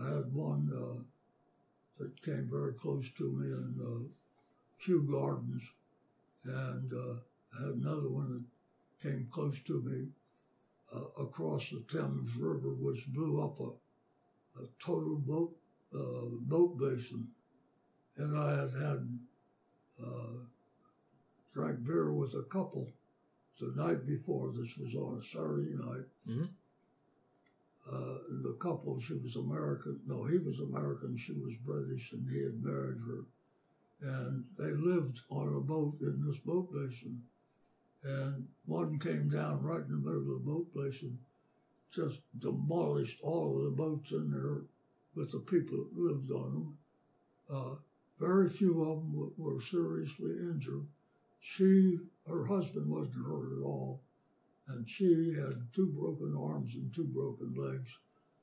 I 0.00 0.16
had 0.16 0.32
one 0.32 0.70
uh, 0.74 1.02
that 1.98 2.22
came 2.22 2.48
very 2.50 2.72
close 2.72 3.10
to 3.18 3.30
me 3.30 3.48
in 3.48 3.74
uh, 3.80 4.84
Kew 4.84 5.02
Gardens, 5.10 5.62
and 6.44 6.92
uh, 6.92 7.16
I 7.58 7.66
had 7.66 7.74
another 7.74 8.08
one 8.08 8.44
that 9.02 9.08
came 9.08 9.28
close 9.30 9.58
to 9.66 9.82
me 9.82 10.08
uh, 10.94 11.22
across 11.22 11.68
the 11.70 11.82
Thames 11.92 12.34
River, 12.36 12.74
which 12.74 13.06
blew 13.08 13.42
up 13.42 13.60
a 13.60 13.70
a 14.62 14.84
total 14.84 15.16
boat 15.16 15.54
uh, 15.94 16.28
boat 16.42 16.78
basin, 16.78 17.28
and 18.16 18.38
I 18.38 18.50
had 18.50 18.72
had 18.72 19.18
uh, 20.04 20.38
drank 21.54 21.84
beer 21.84 22.12
with 22.12 22.34
a 22.34 22.42
couple 22.42 22.88
the 23.60 23.72
night 23.74 24.06
before. 24.06 24.52
This 24.52 24.76
was 24.76 24.94
on 24.94 25.18
a 25.18 25.24
Saturday 25.24 25.74
night. 25.74 26.06
Mhm. 26.28 26.48
Uh, 27.90 28.18
the 28.42 28.56
couple, 28.60 29.00
she 29.00 29.14
was 29.14 29.34
American. 29.36 29.98
No, 30.06 30.26
he 30.26 30.36
was 30.36 30.58
American. 30.60 31.16
She 31.16 31.32
was 31.32 31.54
British, 31.64 32.12
and 32.12 32.28
he 32.30 32.42
had 32.42 32.62
married 32.62 33.00
her. 33.00 33.24
And 34.00 34.44
they 34.58 34.72
lived 34.72 35.20
on 35.30 35.48
a 35.56 35.60
boat 35.60 35.96
in 36.02 36.22
this 36.26 36.38
boat 36.40 36.70
basin. 36.70 37.22
And 38.04 38.48
one 38.66 38.98
came 38.98 39.30
down 39.30 39.62
right 39.62 39.82
in 39.82 39.90
the 39.90 39.96
middle 39.96 40.20
of 40.20 40.44
the 40.44 40.50
boat 40.50 40.74
basin 40.74 41.18
just 41.94 42.20
demolished 42.38 43.20
all 43.22 43.56
of 43.58 43.64
the 43.64 43.70
boats 43.70 44.12
in 44.12 44.30
there 44.30 44.62
with 45.14 45.32
the 45.32 45.38
people 45.38 45.78
that 45.78 45.98
lived 46.00 46.30
on 46.30 46.52
them. 46.52 46.78
Uh, 47.50 47.74
very 48.18 48.50
few 48.50 48.82
of 48.82 48.98
them 49.00 49.12
w- 49.12 49.32
were 49.36 49.60
seriously 49.60 50.32
injured. 50.32 50.86
She, 51.40 51.98
her 52.26 52.46
husband 52.46 52.88
wasn't 52.88 53.26
hurt 53.26 53.58
at 53.58 53.64
all, 53.64 54.02
and 54.68 54.88
she 54.88 55.32
had 55.34 55.68
two 55.74 55.86
broken 55.86 56.36
arms 56.36 56.74
and 56.74 56.92
two 56.94 57.04
broken 57.04 57.54
legs. 57.54 57.90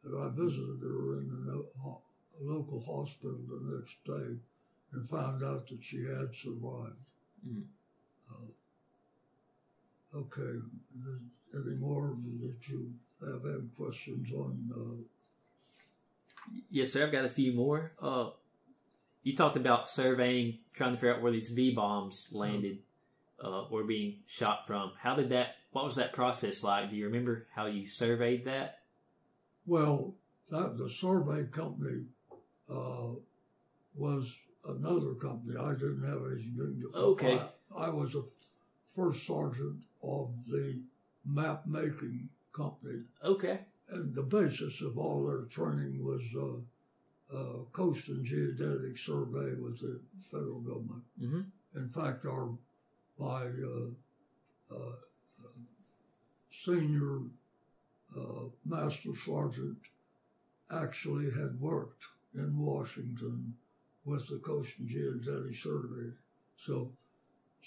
And 0.04 0.18
I 0.18 0.30
visited 0.30 0.80
her 0.82 1.20
in 1.20 1.30
the 1.30 1.52
no- 1.52 1.66
ho- 1.82 2.02
local 2.42 2.80
hospital 2.82 3.38
the 3.48 3.76
next 3.78 4.04
day 4.06 4.40
and 4.92 5.10
found 5.10 5.44
out 5.44 5.68
that 5.68 5.84
she 5.84 6.04
had 6.04 6.34
survived. 6.36 6.98
Mhm. 7.48 7.66
Uh, 8.30 8.52
okay, 10.16 10.62
any 11.54 11.76
more 11.76 12.18
that 12.42 12.68
you 12.68 12.94
have 13.22 13.46
any 13.46 13.70
questions 13.78 14.32
on 14.34 14.58
uh, 14.76 15.04
Yes, 16.70 16.94
sir. 16.94 17.06
I've 17.06 17.12
got 17.12 17.26
a 17.26 17.30
few 17.30 17.54
more. 17.54 17.94
Uh, 18.02 18.30
you 19.24 19.36
talked 19.36 19.56
about 19.56 19.88
surveying, 19.88 20.60
trying 20.74 20.92
to 20.92 20.98
figure 20.98 21.16
out 21.16 21.22
where 21.22 21.32
these 21.32 21.50
V 21.50 21.74
bombs 21.74 22.30
landed, 22.32 22.80
uh, 23.44 23.64
were 23.70 23.84
being 23.84 24.18
shot 24.28 24.68
from. 24.68 24.92
How 25.00 25.16
did 25.16 25.30
that? 25.30 25.56
What 25.72 25.84
was 25.84 25.96
that 25.96 26.14
process 26.14 26.64
like? 26.64 26.90
Do 26.90 26.96
you 26.96 27.06
remember 27.06 27.48
how 27.56 27.66
you 27.66 27.88
surveyed 27.88 28.46
that? 28.46 28.80
Well, 29.66 30.14
that 30.50 30.78
the 30.78 30.90
survey 30.90 31.46
company 31.46 32.06
uh, 32.70 33.16
was 33.96 34.36
another 34.68 35.16
company. 35.16 35.58
I 35.58 35.74
didn't 35.74 36.04
have 36.04 36.22
anything 36.32 36.56
to 36.58 36.68
do. 36.68 36.92
Okay. 36.96 37.42
I, 37.76 37.86
I 37.86 37.90
was 37.90 38.16
a 38.16 38.22
first 38.96 39.26
sergeant 39.26 39.82
of 40.04 40.30
the 40.48 40.80
map 41.26 41.66
making 41.66 42.30
company, 42.56 43.04
Okay. 43.24 43.60
and 43.90 44.16
the 44.16 44.24
basis 44.24 44.82
of 44.82 44.98
all 44.98 45.26
their 45.26 45.44
training 45.44 46.04
was 46.04 46.24
uh, 46.36 47.36
uh, 47.38 47.64
coast 47.72 48.08
and 48.08 48.26
geodetic 48.26 48.98
survey 48.98 49.54
with 49.56 49.80
the 49.82 50.00
federal 50.32 50.60
government. 50.62 51.04
Mm-hmm. 51.22 51.42
In 51.76 51.90
fact, 51.90 52.26
our 52.26 52.50
my 53.18 53.44
uh, 53.46 54.76
uh, 54.76 54.96
senior 56.64 57.20
uh, 58.16 58.46
master 58.66 59.16
sergeant 59.16 59.78
actually 60.72 61.32
had 61.32 61.60
worked 61.60 62.04
in 62.34 62.60
Washington 62.60 63.56
with 64.04 64.28
the 64.28 64.38
Coast 64.38 64.78
and 64.80 64.90
Geodetic 64.90 65.56
Survey, 65.56 66.12
so 66.58 66.92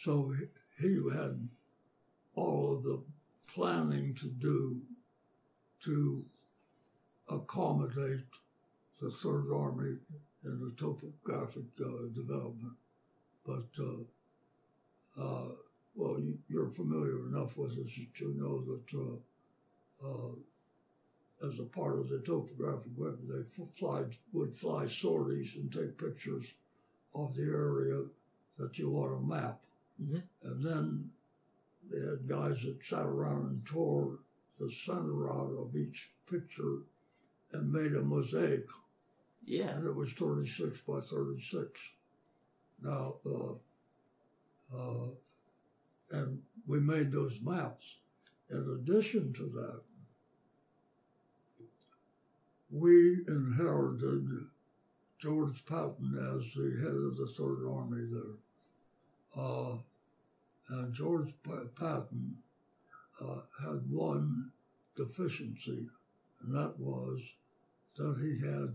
so 0.04 0.32
he, 0.38 0.46
he 0.86 0.94
had 1.12 1.48
all 2.34 2.74
of 2.76 2.82
the 2.84 3.00
planning 3.58 4.14
to 4.14 4.28
do 4.28 4.80
to 5.84 6.24
accommodate 7.28 8.24
the 9.02 9.10
Third 9.10 9.52
Army 9.52 9.96
in 10.44 10.60
the 10.60 10.72
topographic 10.78 11.64
uh, 11.80 12.06
development. 12.14 12.74
But, 13.44 13.66
uh, 13.80 15.20
uh, 15.20 15.48
well, 15.96 16.20
you, 16.20 16.38
you're 16.48 16.70
familiar 16.70 17.26
enough 17.26 17.56
with 17.56 17.72
it 17.72 17.86
that 17.86 18.20
you 18.20 18.34
know 18.36 18.62
that 18.62 18.86
uh, 18.96 20.08
uh, 20.08 21.48
as 21.48 21.58
a 21.58 21.64
part 21.64 21.98
of 21.98 22.08
the 22.08 22.20
topographic 22.20 22.92
web, 22.96 23.18
they 23.28 23.64
fly, 23.76 24.04
would 24.32 24.54
fly 24.56 24.86
sorties 24.86 25.56
and 25.56 25.72
take 25.72 25.98
pictures 25.98 26.46
of 27.12 27.34
the 27.34 27.42
area 27.42 28.04
that 28.56 28.78
you 28.78 28.90
want 28.90 29.20
to 29.20 29.26
map. 29.26 29.60
Mhm. 30.00 30.22
And 30.44 30.64
then 30.64 31.10
they 31.90 31.98
had 32.00 32.28
guys 32.28 32.62
that 32.64 32.78
sat 32.84 33.06
around 33.06 33.46
and 33.46 33.66
tore 33.66 34.18
the 34.60 34.70
center 34.70 35.30
out 35.30 35.52
of 35.58 35.76
each 35.76 36.10
picture 36.30 36.78
and 37.52 37.72
made 37.72 37.94
a 37.94 38.02
mosaic 38.02 38.66
Yeah. 39.44 39.70
and 39.76 39.86
it 39.86 39.94
was 39.94 40.12
36 40.12 40.80
by 40.86 41.00
36. 41.00 41.78
Now, 42.82 43.14
uh, 43.26 43.54
uh, 44.76 45.08
and 46.10 46.42
we 46.66 46.80
made 46.80 47.10
those 47.12 47.40
maps. 47.40 47.84
In 48.50 48.78
addition 48.80 49.32
to 49.34 49.46
that, 49.54 49.80
we 52.70 53.24
inherited 53.26 54.46
George 55.18 55.64
Patton 55.66 56.14
as 56.14 56.52
the 56.54 56.78
head 56.82 56.94
of 56.94 57.16
the 57.16 57.32
Third 57.36 57.66
Army 57.66 58.06
there. 58.12 59.42
Uh, 59.42 59.78
and 60.68 60.94
George 60.94 61.32
Pa- 61.42 61.70
Patton 61.78 62.36
uh, 63.20 63.40
had 63.62 63.90
one 63.90 64.52
deficiency, 64.96 65.88
and 66.42 66.54
that 66.54 66.74
was 66.78 67.20
that 67.96 68.16
he 68.20 68.46
had 68.46 68.74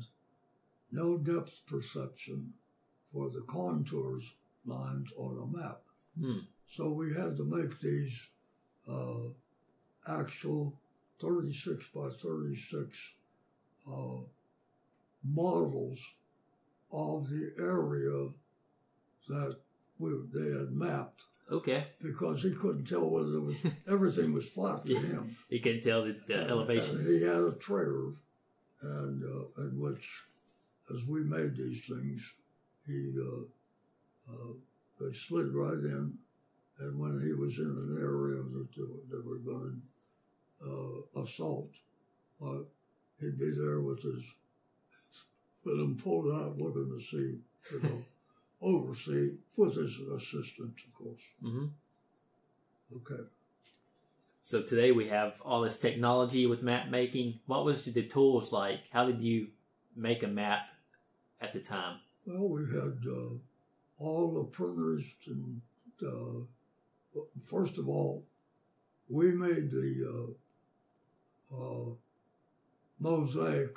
no 0.91 1.17
depth 1.17 1.62
perception 1.67 2.53
for 3.12 3.29
the 3.29 3.41
contours 3.41 4.34
lines 4.65 5.10
on 5.17 5.38
a 5.38 5.58
map. 5.58 5.82
Hmm. 6.19 6.45
So 6.75 6.89
we 6.89 7.13
had 7.13 7.38
to 7.38 7.43
make 7.43 7.79
these 7.79 8.27
uh, 8.89 9.29
actual 10.08 10.73
36 11.21 11.86
by 11.95 12.10
36 12.21 12.97
uh, 13.88 13.91
models 15.23 15.99
of 16.91 17.29
the 17.29 17.53
area 17.60 18.29
that 19.29 19.58
we, 19.99 20.12
they 20.34 20.58
had 20.58 20.71
mapped 20.71 21.21
Okay. 21.51 21.88
because 22.01 22.41
he 22.41 22.51
couldn't 22.51 22.86
tell 22.86 23.08
whether 23.10 23.36
it 23.36 23.41
was 23.41 23.58
everything 23.88 24.34
was 24.34 24.47
flat 24.49 24.86
to 24.86 24.95
him. 24.95 25.36
You 25.49 25.60
can 25.60 25.82
tell 25.82 26.03
the, 26.03 26.15
And- 26.29 26.49
elevation. 26.49 26.97
and 26.97 27.08
he 27.08 27.23
had 27.23 27.36
a 27.41 27.51
trailer, 27.60 28.13
and 28.82 29.23
uh, 29.23 29.62
in 29.63 29.79
which, 29.79 30.08
as 30.89 31.06
we 31.08 31.23
made 31.23 31.56
these 31.58 31.82
things, 31.88 32.21
he 32.88 33.13
uh, 33.19 34.32
uh, 34.34 34.53
they 34.99 35.13
slid 35.13 35.53
right 35.53 35.73
in, 35.77 36.13
and 36.79 36.99
when 36.99 37.21
he 37.21 37.34
was 37.34 37.58
in 37.60 37.65
an 37.65 37.97
area 37.99 38.41
that 38.41 38.67
they, 38.75 38.84
were- 38.84 39.08
they 39.12 39.27
were 39.27 39.38
going 39.39 39.82
to 40.62 41.06
uh, 41.19 41.21
assault, 41.23 41.69
uh, 42.41 42.60
he'd 43.19 43.38
be 43.38 43.51
there 43.51 43.82
with 43.82 44.01
his 44.01 44.23
with 45.65 45.79
him 45.79 45.97
pulled 46.01 46.34
out, 46.34 46.58
looking 46.58 46.89
to 46.89 46.99
see, 47.06 47.38
you 47.75 47.82
know, 47.84 48.03
oversee 48.63 49.38
with 49.58 49.76
his 49.76 49.99
assistant, 49.99 50.76
of 50.88 50.93
course. 50.93 51.21
hmm 51.41 51.65
Okay. 52.95 53.23
So 54.43 54.62
today 54.62 54.91
we 54.91 55.08
have 55.08 55.41
all 55.43 55.62
this 55.62 55.78
technology 55.78 56.45
with 56.45 56.62
map 56.62 56.89
making. 56.89 57.39
What 57.45 57.65
was 57.65 57.84
the 57.84 58.04
tools 58.04 58.52
like? 58.52 58.82
How 58.91 59.06
did 59.06 59.21
you 59.21 59.47
make 59.95 60.21
a 60.23 60.28
map 60.28 60.69
at 61.41 61.54
the 61.54 61.60
time? 61.60 61.99
Well, 62.26 62.49
we 62.49 62.65
had 62.65 62.99
uh, 63.08 63.36
all 63.99 64.34
the 64.34 64.49
printers, 64.49 65.06
and 65.28 65.62
uh, 66.06 67.19
first 67.45 67.78
of 67.78 67.88
all, 67.88 68.26
we 69.10 69.34
made 69.34 69.71
the 69.71 70.36
uh, 71.52 71.56
uh, 71.56 71.89
mosaic, 72.99 73.76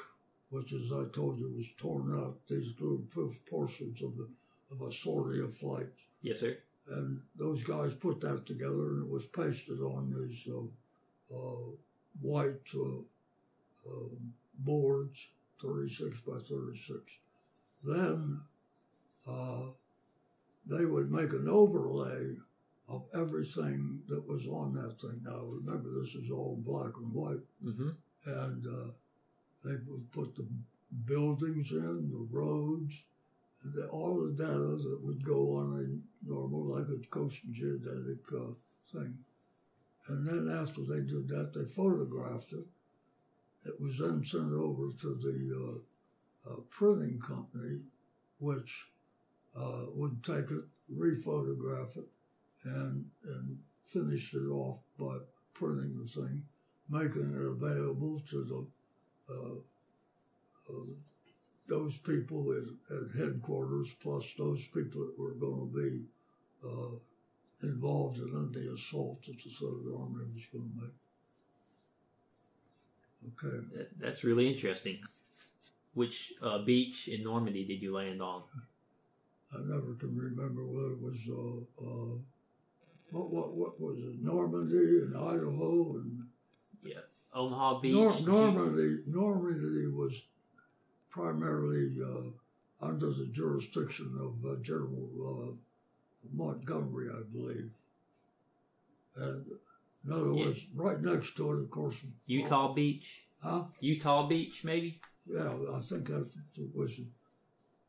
which, 0.51 0.73
as 0.73 0.93
I 0.93 1.05
told 1.15 1.39
you, 1.39 1.53
was 1.57 1.67
torn 1.79 2.13
out 2.15 2.39
these 2.49 2.73
little 2.81 3.03
fifth 3.15 3.45
portions 3.47 4.03
of 4.03 4.17
the 4.17 4.29
of 4.71 4.83
a 4.83 4.93
sortie 4.93 5.41
of 5.41 5.57
flight, 5.57 5.89
Yes, 6.23 6.41
sir. 6.41 6.57
and 6.89 7.21
those 7.37 7.63
guys 7.65 7.95
put 7.95 8.21
that 8.21 8.47
together, 8.47 8.91
and 8.91 9.05
it 9.05 9.11
was 9.11 9.25
pasted 9.27 9.81
on 9.81 10.13
these 10.13 10.47
uh, 10.53 11.35
uh, 11.37 11.71
white 12.21 12.69
uh, 12.75 12.99
uh, 13.89 14.09
boards, 14.59 15.19
thirty 15.63 15.93
six 15.93 16.19
by 16.27 16.39
thirty 16.49 16.79
six. 16.79 17.01
Then 17.85 18.41
uh, 19.27 19.67
they 20.67 20.85
would 20.85 21.11
make 21.11 21.31
an 21.33 21.49
overlay 21.49 22.37
of 22.89 23.03
everything 23.15 24.01
that 24.09 24.27
was 24.29 24.47
on 24.47 24.75
that 24.75 25.01
thing. 25.01 25.21
Now, 25.25 25.41
remember, 25.45 25.91
this 26.03 26.15
is 26.15 26.31
all 26.31 26.57
black 26.65 26.93
and 26.97 27.13
white, 27.13 27.45
Mm-hmm. 27.65 27.91
and 28.27 28.67
uh, 28.67 28.91
they 29.65 29.77
would 29.89 30.13
put 30.13 30.37
the 30.37 30.47
buildings 31.05 31.71
in, 31.73 32.11
the 32.13 32.27
roads, 32.31 33.03
the, 33.75 33.87
all 33.89 34.25
the 34.25 34.33
data 34.33 34.77
that 34.77 35.01
would 35.03 35.25
go 35.25 35.57
on 35.57 35.67
a 35.79 36.29
normal, 36.29 36.65
like 36.65 36.87
a 36.89 37.07
coast 37.09 37.39
and 37.45 37.55
geodetic 37.55 38.19
uh, 38.33 38.53
thing. 38.93 39.19
And 40.09 40.27
then 40.27 40.55
after 40.55 40.83
they 40.83 41.01
did 41.01 41.29
that, 41.29 41.53
they 41.55 41.65
photographed 41.75 42.53
it. 42.53 42.67
It 43.65 43.81
was 43.81 43.99
then 43.99 44.25
sent 44.25 44.53
over 44.53 44.93
to 45.03 45.15
the 45.21 46.51
uh, 46.51 46.53
uh, 46.53 46.61
printing 46.71 47.21
company, 47.21 47.81
which 48.39 48.87
uh, 49.57 49.87
would 49.95 50.23
take 50.23 50.51
it, 50.51 50.65
rephotograph 50.95 51.97
it, 51.97 52.09
and 52.65 53.07
and 53.25 53.59
finish 53.93 54.35
it 54.35 54.47
off 54.47 54.79
by 54.99 55.17
printing 55.55 55.99
the 55.99 56.09
thing, 56.09 56.45
making 56.89 57.35
it 57.35 57.43
available 57.43 58.23
to 58.31 58.45
the 58.45 59.35
uh, 59.35 59.57
those 61.69 61.97
people 61.99 62.53
at, 62.53 62.97
at 62.97 63.17
headquarters, 63.19 63.89
plus 64.01 64.25
those 64.39 64.63
people 64.67 65.07
that 65.07 65.19
were 65.19 65.33
going 65.33 65.71
to 65.71 65.77
be 65.77 66.05
uh, 66.65 66.97
involved 67.63 68.19
in 68.19 68.53
the 68.53 68.73
assault 68.75 69.25
that 69.27 69.43
the 69.43 69.51
Third 69.51 69.87
Army 69.99 70.25
was 70.35 70.47
going 70.53 70.71
to 70.71 70.83
make. 70.83 70.95
Okay. 73.45 73.87
That's 73.99 74.23
really 74.25 74.49
interesting. 74.49 75.01
Which 75.95 76.35
uh, 76.43 76.59
beach 76.59 77.09
in 77.09 77.23
Normandy 77.25 77.65
did 77.65 77.83
you 77.83 77.95
land 77.95 78.23
on? 78.23 78.43
I 79.53 79.59
never 79.61 79.95
can 79.99 80.17
remember 80.17 80.65
whether 80.65 80.93
it 80.93 81.01
was 81.01 81.19
uh, 81.29 81.85
uh, 81.85 82.19
what 83.11 83.31
what 83.31 83.53
what 83.55 83.81
was 83.81 83.99
it 83.99 84.23
Normandy 84.23 85.01
and 85.03 85.17
Idaho 85.17 85.97
and 85.97 86.27
yeah, 86.85 86.99
Omaha 87.35 87.81
Beach. 87.81 87.95
Nor- 87.95 88.53
Normandy 88.53 89.03
Normandy 89.07 89.87
was 89.87 90.13
primarily 91.21 91.97
uh, 92.03 92.87
under 92.87 93.11
the 93.11 93.27
jurisdiction 93.33 94.11
of 94.21 94.35
uh, 94.49 94.57
General 94.63 95.09
uh, 95.33 95.53
Montgomery, 96.35 97.09
I 97.11 97.23
believe. 97.33 97.71
And 99.17 99.47
in 100.05 100.13
other 100.13 100.33
Yeah. 100.35 100.47
words, 100.47 100.61
right 100.75 101.01
next 101.01 101.37
to 101.39 101.53
it, 101.53 101.63
of 101.65 101.71
course. 101.71 101.97
Utah 102.27 102.73
Beach. 102.75 103.25
Huh? 103.43 103.65
Utah 103.81 104.27
Beach, 104.29 104.63
maybe. 104.65 105.01
yeah, 105.27 105.53
I 105.75 105.81
think 105.81 106.09
that 106.09 106.29
was. 106.75 107.01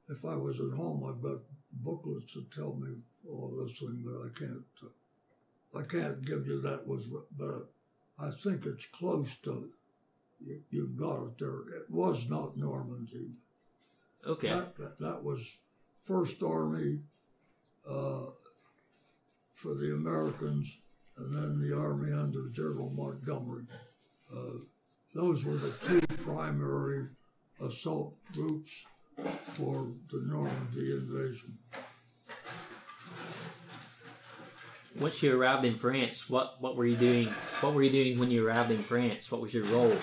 If 0.10 0.24
I 0.24 0.36
was 0.36 0.58
at 0.62 0.72
home, 0.78 1.04
I've 1.04 1.22
got 1.22 1.40
booklets 1.74 2.34
that 2.34 2.50
tell 2.52 2.74
me 2.76 2.92
all 3.30 3.50
this 3.62 3.78
thing, 3.78 4.04
but 4.06 4.18
I 4.28 4.30
can't. 4.40 4.64
Uh, 4.82 5.80
I 5.80 5.84
can't 5.84 6.24
give 6.26 6.48
you 6.48 6.62
that 6.62 6.88
was, 6.88 7.04
but 7.38 7.68
I 8.18 8.30
think 8.44 8.66
it's 8.66 8.86
close 8.88 9.36
to. 9.44 9.70
You, 10.46 10.62
you've 10.70 10.98
got 10.98 11.24
it 11.24 11.40
there. 11.40 11.60
It 11.76 11.90
was 11.90 12.30
not 12.30 12.58
Normandy. 12.58 13.32
Okay. 14.26 14.50
That, 14.50 14.78
that, 14.78 15.00
that 15.00 15.24
was 15.24 15.42
First 16.06 16.44
Army 16.44 17.00
uh, 17.90 18.32
for 19.54 19.74
the 19.74 19.94
Americans, 19.94 20.78
and 21.18 21.34
then 21.34 21.60
the 21.60 21.76
Army 21.76 22.14
under 22.14 22.50
General 22.50 22.92
Montgomery. 22.96 23.64
Uh, 24.32 24.60
those 25.16 25.44
were 25.44 25.58
the 25.58 25.74
two 25.88 26.02
primary 26.18 27.08
assault 27.60 28.16
groups 28.34 28.86
for 29.44 29.88
the 30.12 30.22
Normandy 30.26 30.92
invasion. 30.92 31.58
Once 35.00 35.22
you 35.22 35.40
arrived 35.40 35.66
in 35.66 35.76
France, 35.76 36.30
what, 36.30 36.60
what 36.60 36.76
were 36.76 36.86
you 36.86 36.96
doing? 36.96 37.28
What 37.62 37.74
were 37.74 37.84
you 37.84 37.90
doing 37.90 38.20
when 38.20 38.32
you 38.32 38.48
arrived 38.48 38.72
in 38.72 38.80
France? 38.80 39.32
What 39.32 39.42
was 39.42 39.54
your 39.54 39.64
role? 39.66 39.96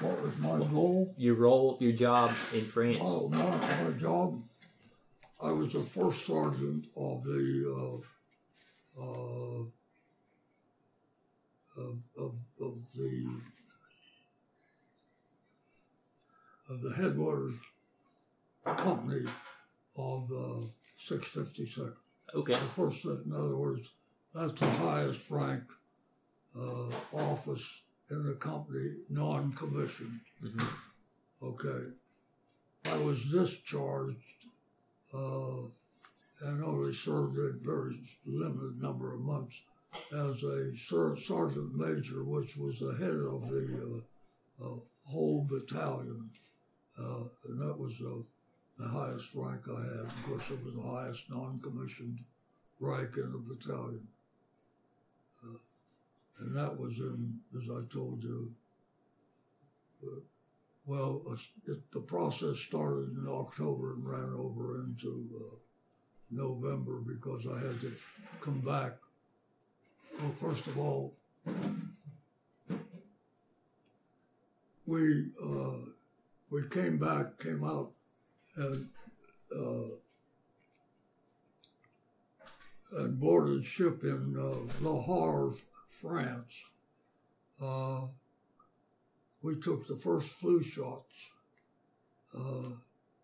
What 0.00 0.22
was 0.22 0.38
my 0.38 0.58
goal? 0.58 1.12
Your 1.16 1.34
role, 1.34 1.76
your 1.80 1.92
job 1.92 2.32
in 2.54 2.66
France. 2.66 2.98
Oh, 3.02 3.28
my, 3.28 3.38
my 3.38 3.98
job. 3.98 4.40
I 5.42 5.50
was 5.50 5.72
the 5.72 5.80
first 5.80 6.24
sergeant 6.24 6.86
of 6.96 7.24
the 7.24 8.02
uh, 8.96 9.02
uh, 9.02 9.62
of, 11.76 11.98
of, 12.16 12.34
of 12.60 12.78
the 12.94 13.40
of 16.68 16.82
the 16.82 16.94
headquarters 16.94 17.54
company 18.64 19.26
of 19.96 20.30
uh, 20.30 20.66
652nd. 21.10 21.94
Okay. 22.34 22.52
The 22.52 22.58
first, 22.58 23.04
in 23.04 23.32
other 23.32 23.56
words, 23.56 23.88
that's 24.34 24.60
the 24.60 24.66
highest 24.66 25.20
rank 25.30 25.64
uh, 26.56 26.88
office 27.12 27.82
in 28.10 28.26
the 28.26 28.34
company, 28.34 28.94
non-commissioned. 29.10 30.20
Mm-hmm. 30.42 31.46
Okay. 31.46 31.90
I 32.90 32.96
was 32.98 33.22
discharged 33.24 34.16
uh, 35.12 35.62
and 36.42 36.64
only 36.64 36.94
served 36.94 37.38
a 37.38 37.52
very 37.60 37.98
limited 38.24 38.80
number 38.80 39.14
of 39.14 39.20
months 39.20 39.56
as 40.12 40.42
a 40.42 40.76
ser- 40.88 41.18
sergeant 41.18 41.74
major, 41.74 42.24
which 42.24 42.56
was 42.56 42.78
the 42.78 42.96
head 42.98 43.10
of 43.10 43.48
the 43.48 44.02
uh, 44.62 44.64
uh, 44.64 44.78
whole 45.04 45.46
battalion. 45.48 46.30
Uh, 46.98 47.24
and 47.46 47.60
that 47.60 47.78
was 47.78 47.94
uh, 48.00 48.22
the 48.78 48.88
highest 48.88 49.28
rank 49.34 49.62
I 49.68 49.80
had. 49.80 50.06
Of 50.06 50.26
course, 50.26 50.50
it 50.50 50.64
was 50.64 50.74
the 50.74 50.82
highest 50.82 51.30
non-commissioned 51.30 52.18
rank 52.80 53.16
in 53.16 53.32
the 53.32 53.38
battalion. 53.38 54.06
Uh, 56.38 56.44
and 56.44 56.56
that 56.56 56.78
was 56.78 56.98
in, 56.98 57.40
as 57.56 57.68
I 57.70 57.92
told 57.92 58.22
you, 58.22 58.52
uh, 60.02 60.20
well, 60.86 61.22
it, 61.66 61.78
the 61.92 62.00
process 62.00 62.58
started 62.58 63.16
in 63.16 63.26
October 63.28 63.94
and 63.94 64.06
ran 64.06 64.32
over 64.34 64.80
into 64.80 65.28
uh, 65.36 65.56
November 66.30 67.00
because 67.00 67.46
I 67.46 67.58
had 67.58 67.80
to 67.82 67.92
come 68.40 68.60
back. 68.60 68.92
Well, 70.20 70.32
first 70.40 70.66
of 70.66 70.78
all, 70.78 71.14
we 74.86 75.30
uh, 75.42 75.90
we 76.50 76.66
came 76.70 76.98
back, 76.98 77.38
came 77.38 77.62
out, 77.62 77.90
and 78.56 78.88
uh, 79.54 79.88
and 82.92 83.20
boarded 83.20 83.66
ship 83.66 84.02
in 84.02 84.36
uh, 84.38 85.02
Havre, 85.02 85.52
France. 86.00 86.52
Uh, 87.60 88.06
we 89.42 89.60
took 89.60 89.86
the 89.86 89.96
first 89.96 90.28
flu 90.30 90.62
shots, 90.62 91.14
uh, 92.36 92.70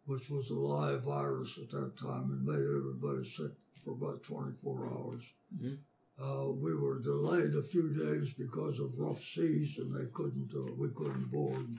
which 0.07 0.29
was 0.31 0.51
a 0.51 0.55
live 0.55 1.03
virus 1.03 1.59
at 1.59 1.71
that 1.71 1.97
time, 1.99 2.31
and 2.31 2.45
made 2.45 2.55
everybody 2.55 3.29
sick 3.29 3.53
for 3.85 3.93
about 3.93 4.23
24 4.23 4.89
hours. 4.89 5.23
Mm-hmm. 5.55 5.75
Uh, 6.23 6.49
we 6.51 6.75
were 6.77 7.01
delayed 7.01 7.55
a 7.55 7.63
few 7.63 7.93
days 7.93 8.33
because 8.35 8.79
of 8.79 8.97
rough 8.97 9.23
seas, 9.23 9.79
and 9.79 9.95
they 9.95 10.09
couldn't. 10.13 10.53
Uh, 10.55 10.73
we 10.77 10.89
couldn't 10.95 11.31
board. 11.31 11.79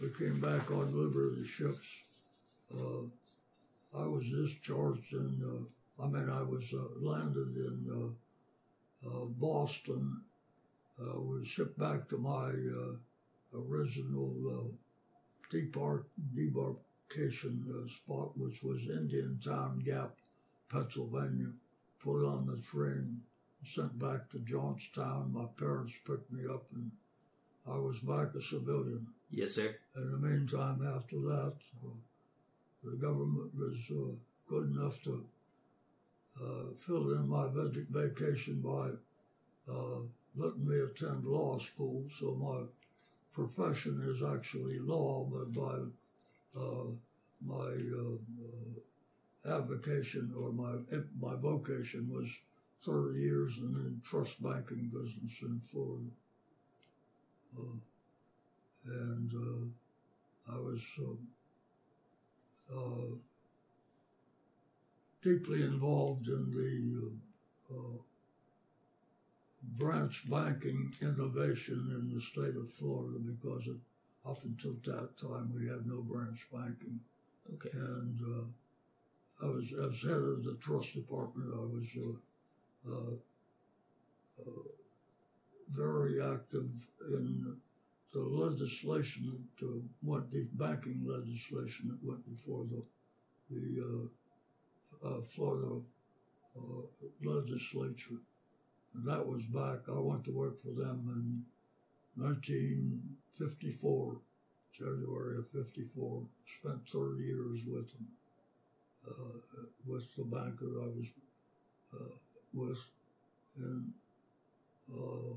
We 0.00 0.08
came 0.18 0.40
back 0.40 0.70
on 0.70 0.94
Liberty 0.94 1.44
ships. 1.46 1.86
Uh, 2.74 3.08
I 3.94 4.06
was 4.06 4.24
discharged 4.24 5.12
and 5.12 5.42
Uh, 5.42 6.04
I 6.04 6.06
mean, 6.06 6.30
I 6.30 6.42
was 6.42 6.62
uh, 6.72 7.00
landed 7.00 7.56
in 7.56 8.16
uh, 9.06 9.24
Boston. 9.26 10.22
was 10.98 11.46
shipped 11.46 11.78
back 11.78 12.08
to 12.08 12.18
my 12.18 12.50
original 13.54 14.34
uh, 14.48 15.56
debark, 15.56 16.04
debarkation 16.34 17.64
uh, 17.68 17.88
spot, 17.88 18.36
which 18.36 18.62
was 18.62 18.80
Indiantown 18.88 19.80
Gap, 19.84 20.14
Pennsylvania. 20.70 21.52
Put 22.02 22.24
on 22.24 22.46
the 22.46 22.62
train, 22.70 23.22
sent 23.66 23.98
back 23.98 24.30
to 24.30 24.38
Johnstown. 24.38 25.32
My 25.32 25.46
parents 25.58 25.94
picked 26.06 26.30
me 26.30 26.42
up, 26.48 26.64
and 26.74 26.92
I 27.66 27.76
was 27.76 27.98
back 27.98 28.34
a 28.34 28.42
civilian. 28.42 29.08
Yes, 29.30 29.54
sir. 29.54 29.74
In 29.96 30.12
the 30.12 30.18
meantime, 30.18 30.80
after 30.96 31.16
that, 31.16 31.54
uh, 31.84 31.88
the 32.84 32.96
government 32.96 33.50
was 33.56 33.76
uh, 33.90 34.14
good 34.48 34.70
enough 34.70 35.02
to 35.04 35.24
uh, 36.42 36.72
fill 36.86 37.12
in 37.12 37.28
my 37.28 37.48
vacation 37.90 38.60
by 38.62 38.90
uh, 39.72 40.00
letting 40.36 40.66
me 40.68 40.78
attend 40.78 41.24
law 41.24 41.58
school. 41.58 42.04
So 42.18 42.34
my 42.34 42.62
profession 43.32 44.00
is 44.04 44.22
actually 44.22 44.78
law, 44.80 45.26
but 45.30 45.52
by 45.52 45.76
uh, 46.60 46.90
my 47.46 47.70
uh, 48.02 48.18
avocation 49.56 50.32
or 50.38 50.52
my 50.52 50.74
my 51.20 51.34
vocation 51.36 52.08
was 52.10 52.28
30 52.84 53.18
years 53.20 53.58
in 53.58 53.72
the 53.74 53.94
trust 54.08 54.42
banking 54.42 54.90
business 54.92 55.32
in 55.42 55.60
Florida. 55.70 56.10
Uh, 57.56 57.78
and 58.86 59.32
uh, 59.34 60.52
I 60.52 60.58
was 60.58 60.80
uh, 62.72 63.16
deeply 65.28 65.62
involved 65.62 66.28
in 66.28 66.50
the 66.52 67.10
branch 69.78 70.24
banking 70.28 70.92
innovation 71.00 71.90
in 71.90 72.14
the 72.14 72.20
state 72.20 72.56
of 72.56 72.72
Florida 72.78 73.18
because 73.18 73.66
it, 73.66 73.76
up 74.28 74.38
until 74.44 74.74
that 74.84 75.16
time 75.18 75.52
we 75.54 75.68
had 75.68 75.86
no 75.86 76.02
branch 76.02 76.46
banking. 76.52 77.00
Okay. 77.54 77.70
And 77.72 78.20
uh, 78.20 79.46
I 79.46 79.48
was 79.48 79.64
as 79.72 80.02
head 80.02 80.16
of 80.16 80.44
the 80.44 80.58
trust 80.60 80.94
department. 80.94 81.52
I 81.54 81.60
was 81.60 81.86
uh, 82.06 82.90
uh, 82.90 83.14
uh 84.40 84.62
very 85.70 86.20
active 86.20 86.70
in 87.08 87.56
the 88.12 88.20
legislation 88.20 89.46
that 89.58 89.66
uh, 89.66 89.70
went 90.02 90.30
the 90.30 90.46
banking 90.52 91.02
legislation 91.06 91.88
that 91.88 92.02
went 92.02 92.24
before 92.28 92.64
the 92.70 92.82
the 93.50 94.08
uh, 95.04 95.20
Florida 95.34 95.80
legislature. 97.22 98.20
And 98.94 99.06
that 99.06 99.26
was 99.26 99.42
back, 99.44 99.88
I 99.88 99.98
went 99.98 100.24
to 100.24 100.32
work 100.32 100.60
for 100.62 100.70
them 100.70 101.08
in 101.14 101.44
1954, 102.22 104.16
January 104.76 105.38
of 105.38 105.48
54. 105.50 106.22
Spent 106.60 106.88
30 106.92 107.22
years 107.22 107.60
with 107.66 107.92
them, 107.92 108.08
uh, 109.06 109.38
with 109.86 110.04
the 110.16 110.24
bank 110.24 110.58
that 110.60 110.80
I 110.82 110.88
was 110.88 111.06
uh, 111.94 112.16
with. 112.52 112.78
And 113.56 113.92
uh, 114.92 115.34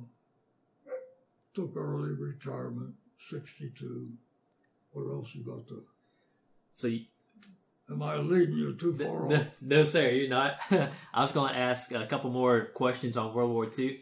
took 1.53 1.75
early 1.75 2.13
retirement, 2.13 2.95
62. 3.29 4.09
What 4.93 5.11
else 5.11 5.33
you 5.33 5.43
got 5.43 5.67
to? 5.67 5.83
So 6.73 6.87
Am 7.91 8.01
I 8.01 8.15
leading 8.15 8.55
you 8.55 8.73
too 8.75 8.97
far 8.97 9.27
no, 9.27 9.35
off? 9.35 9.61
No, 9.61 9.83
sir, 9.83 10.09
you're 10.09 10.29
not. 10.29 10.57
I 11.13 11.21
was 11.21 11.33
going 11.33 11.51
to 11.51 11.59
ask 11.59 11.91
a 11.91 12.05
couple 12.05 12.29
more 12.29 12.65
questions 12.67 13.17
on 13.17 13.33
World 13.33 13.51
War 13.51 13.69
II. 13.77 13.99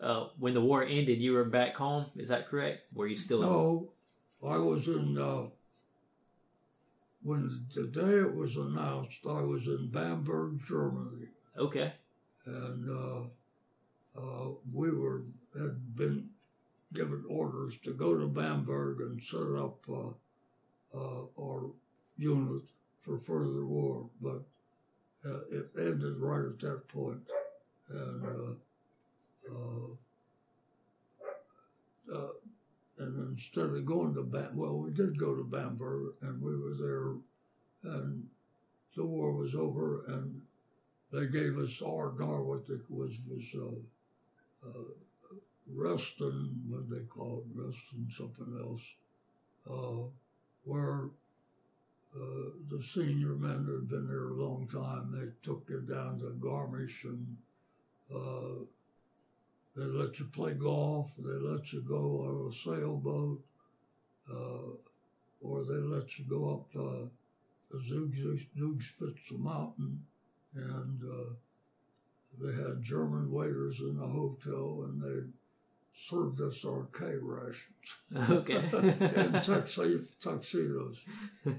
Uh, 0.00 0.26
when 0.38 0.54
the 0.54 0.60
war 0.60 0.84
ended, 0.84 1.20
you 1.20 1.32
were 1.32 1.44
back 1.44 1.76
home. 1.76 2.06
Is 2.16 2.28
that 2.28 2.48
correct? 2.48 2.92
Were 2.94 3.06
you 3.06 3.16
still? 3.16 3.40
No, 3.40 3.88
I 4.46 4.58
was 4.58 4.86
in. 4.86 5.18
Uh, 5.18 5.48
when 7.22 7.66
the 7.74 7.84
day 7.84 8.18
it 8.18 8.34
was 8.34 8.56
announced, 8.56 9.18
I 9.26 9.42
was 9.42 9.66
in 9.66 9.90
Bamberg, 9.92 10.60
Germany. 10.66 11.28
Okay. 11.56 11.92
And 12.46 12.88
uh, 12.90 14.20
uh, 14.20 14.48
we 14.72 14.90
were 14.90 15.22
had 15.56 15.96
been 15.96 16.30
given 16.92 17.24
orders 17.28 17.76
to 17.84 17.92
go 17.92 18.18
to 18.18 18.26
Bamberg 18.26 19.00
and 19.00 19.22
set 19.22 19.40
up 19.40 19.78
uh, 19.88 20.96
uh, 20.96 21.24
our 21.38 21.70
unit 22.16 22.62
for 23.02 23.18
further 23.18 23.66
war, 23.66 24.08
but 24.20 24.42
uh, 25.24 25.40
it 25.50 25.70
ended 25.76 26.16
right 26.18 26.46
at 26.46 26.58
that 26.60 26.88
point. 26.88 27.20
And 27.90 28.24
uh, 28.24 28.54
uh, 29.52 29.88
uh, 32.14 32.32
and 32.98 33.36
instead 33.36 33.70
of 33.70 33.84
going 33.84 34.14
to 34.14 34.22
Bam, 34.22 34.56
well, 34.56 34.78
we 34.78 34.90
did 34.90 35.18
go 35.18 35.34
to 35.34 35.42
Bamberg, 35.42 36.14
and 36.22 36.40
we 36.40 36.56
were 36.56 36.74
there, 36.74 37.92
and 37.92 38.28
the 38.96 39.04
war 39.04 39.32
was 39.32 39.54
over, 39.54 40.04
and 40.06 40.42
they 41.12 41.26
gave 41.26 41.58
us 41.58 41.82
R 41.84 42.10
and 42.10 42.40
what 42.42 42.66
they 42.66 42.76
was 42.88 43.14
uh, 44.64 44.84
Reston, 45.74 46.62
what 46.68 46.88
they 46.88 47.04
called 47.04 47.46
Reston 47.54 48.08
something 48.16 48.58
else, 48.60 48.82
uh, 49.68 50.08
where 50.64 51.08
uh, 52.14 52.50
the 52.70 52.82
senior 52.82 53.34
men 53.34 53.64
that 53.66 53.72
had 53.72 53.88
been 53.88 54.08
there 54.08 54.28
a 54.28 54.34
long 54.34 54.68
time, 54.68 55.12
they 55.12 55.32
took 55.42 55.64
you 55.68 55.80
down 55.80 56.20
to 56.20 56.26
Garmisch 56.40 57.04
and 57.04 57.36
uh, 58.14 58.64
they 59.74 59.84
let 59.84 60.18
you 60.18 60.26
play 60.26 60.52
golf, 60.52 61.10
they 61.18 61.30
let 61.30 61.72
you 61.72 61.80
go 61.80 62.26
on 62.26 62.52
a 62.52 62.54
sailboat, 62.54 63.40
uh, 64.30 64.76
or 65.40 65.64
they 65.64 65.80
let 65.80 66.18
you 66.18 66.24
go 66.28 66.52
up 66.52 66.80
uh, 66.80 67.06
the 67.70 67.78
Zugspitze 68.58 69.38
mountain 69.38 70.04
and 70.54 71.00
uh, 71.02 71.32
they 72.40 72.52
had 72.52 72.82
German 72.82 73.30
waiters 73.30 73.80
in 73.80 73.96
the 73.96 74.06
hotel 74.06 74.84
and 74.86 75.02
they 75.02 75.26
served 76.08 76.40
us 76.40 76.64
our 76.64 76.86
K 76.96 77.16
rations. 77.20 78.30
Okay. 78.30 78.56
and 79.16 79.34
tuxedos. 79.34 80.08
tuxedos. 80.22 80.96
okay, 81.46 81.58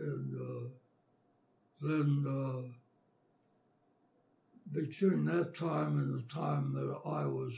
and 0.00 0.40
uh, 0.40 0.64
then 1.80 2.24
uh, 2.26 2.62
between 4.72 5.24
that 5.26 5.54
time 5.56 5.98
and 5.98 6.18
the 6.18 6.22
time 6.32 6.72
that 6.74 6.96
I 7.04 7.26
was 7.26 7.54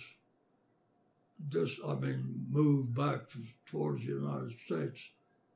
just, 1.48 1.78
I 1.86 1.94
mean, 1.94 2.46
moved 2.50 2.94
back 2.94 3.30
to, 3.30 3.38
towards 3.70 4.06
the 4.06 4.12
United 4.12 4.54
States, 4.66 5.10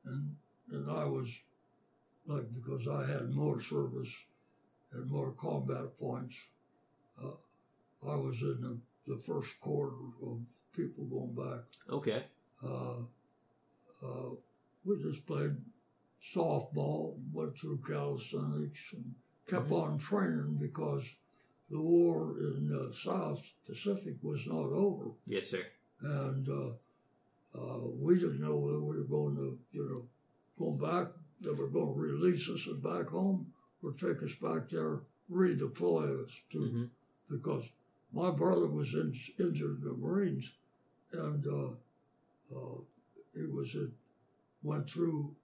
and 0.05 0.35
and 0.71 0.89
I 0.89 1.05
was 1.05 1.29
like 2.27 2.45
because 2.53 2.87
I 2.87 3.11
had 3.11 3.33
more 3.33 3.59
service 3.59 4.13
and 4.93 5.09
more 5.09 5.31
combat 5.31 5.97
points. 5.99 6.35
Uh, 8.05 8.11
I 8.11 8.15
was 8.15 8.41
in 8.41 8.57
the 8.61 8.77
the 9.09 9.21
first 9.25 9.59
quarter 9.59 9.95
of 10.21 10.39
people 10.75 11.05
going 11.05 11.33
back. 11.33 11.63
Okay. 11.89 12.23
Uh, 12.63 13.01
uh, 14.05 14.29
we 14.85 15.01
just 15.01 15.25
played 15.25 15.55
softball, 16.35 17.15
went 17.33 17.57
through 17.57 17.79
calisthenics, 17.85 18.93
and 18.93 19.15
kept 19.49 19.65
mm-hmm. 19.65 19.73
on 19.73 19.97
training 19.97 20.57
because 20.61 21.03
the 21.69 21.79
war 21.79 22.35
in 22.39 22.69
the 22.69 22.93
South 22.93 23.41
Pacific 23.65 24.15
was 24.21 24.45
not 24.45 24.71
over. 24.71 25.11
Yes, 25.25 25.49
sir. 25.49 25.63
And 26.01 26.47
uh, 26.47 27.57
uh 27.57 27.79
we 27.99 28.15
didn't 28.15 28.41
know 28.41 28.55
whether 28.55 28.79
we 28.79 28.97
were 28.97 29.03
going 29.03 29.35
to, 29.35 29.57
you 29.71 29.89
know, 29.89 30.05
go 30.57 30.71
back, 30.71 31.07
they 31.41 31.49
were 31.49 31.67
going 31.67 31.93
to 31.93 31.99
release 31.99 32.47
us 32.49 32.67
back 32.77 33.09
home 33.09 33.51
or 33.83 33.93
take 33.93 34.21
us 34.23 34.35
back 34.35 34.69
there, 34.69 34.99
redeploy 35.31 36.25
us 36.25 36.31
to, 36.51 36.57
mm-hmm. 36.59 36.83
because 37.29 37.63
my 38.11 38.31
brother 38.31 38.67
was 38.67 38.93
in, 38.93 39.13
injured 39.39 39.81
in 39.81 39.87
the 39.87 39.93
Marines, 39.93 40.51
and 41.11 41.45
uh, 41.45 42.55
uh, 42.55 42.81
he 43.35 43.45
was 43.45 43.75
it 43.75 43.91
went 44.63 44.89
through. 44.89 45.35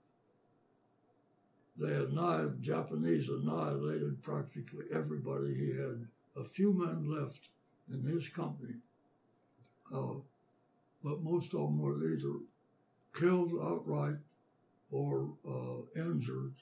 They 1.78 1.94
had 1.94 2.62
Japanese 2.62 3.28
annihilated 3.30 4.24
practically 4.24 4.86
everybody. 4.94 5.54
He 5.54 5.72
had 5.72 6.08
a 6.38 6.44
few 6.44 6.74
men 6.74 7.10
left 7.10 7.50
in 7.92 8.04
his 8.04 8.30
company, 8.30 8.76
uh, 9.94 10.20
but 11.04 11.22
most 11.22 11.54
of 11.54 11.60
them 11.62 11.80
were 11.80 12.04
either 12.08 12.40
killed 13.14 13.52
outright 13.62 14.18
or 14.92 15.34
uh, 15.48 16.02
injured. 16.02 16.54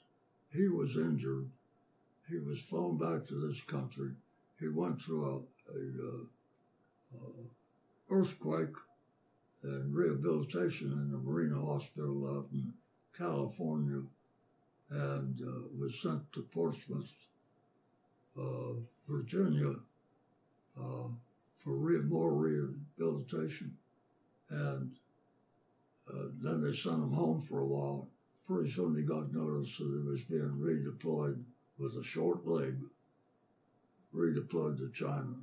He 0.52 0.68
was 0.68 0.96
injured. 0.96 1.50
He 2.28 2.38
was 2.38 2.60
flown 2.60 2.98
back 2.98 3.26
to 3.28 3.48
this 3.48 3.62
country. 3.62 4.12
He 4.58 4.68
went 4.68 5.02
through 5.02 5.36
a 5.36 5.53
a 5.68 5.78
uh, 5.78 7.16
uh, 7.16 7.42
earthquake 8.10 8.76
and 9.62 9.94
rehabilitation 9.94 10.92
in 10.92 11.10
the 11.10 11.18
Marine 11.18 11.54
Hospital 11.54 12.38
out 12.38 12.48
in 12.52 12.72
California 13.16 14.02
and 14.90 15.40
uh, 15.40 15.68
was 15.78 16.00
sent 16.00 16.32
to 16.32 16.42
Portsmouth, 16.52 17.10
uh, 18.38 18.74
Virginia, 19.08 19.74
uh, 20.78 21.08
for 21.58 21.76
re- 21.76 22.02
more 22.02 22.34
rehabilitation. 22.34 23.76
And 24.50 24.92
uh, 26.08 26.28
then 26.42 26.62
they 26.62 26.76
sent 26.76 26.96
him 26.96 27.12
home 27.12 27.42
for 27.48 27.60
a 27.60 27.66
while. 27.66 28.08
Pretty 28.46 28.70
soon 28.70 28.94
he 28.94 29.02
got 29.02 29.32
notice 29.32 29.78
that 29.78 30.02
he 30.02 30.08
was 30.08 30.20
being 30.22 30.58
redeployed 30.60 31.42
with 31.78 31.96
a 31.96 32.04
short 32.04 32.46
leg, 32.46 32.76
redeployed 34.14 34.76
to 34.78 34.92
China. 34.94 35.36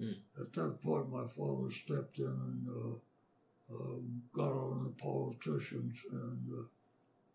Mm. 0.00 0.16
At 0.40 0.52
that 0.52 0.82
point, 0.82 1.10
my 1.10 1.26
father 1.36 1.70
stepped 1.70 2.18
in 2.18 2.26
and 2.26 2.68
uh, 2.68 3.74
uh, 3.74 3.98
got 4.32 4.52
on 4.52 4.84
the 4.84 5.02
politicians 5.02 5.96
and 6.10 6.52
uh, 6.52 6.62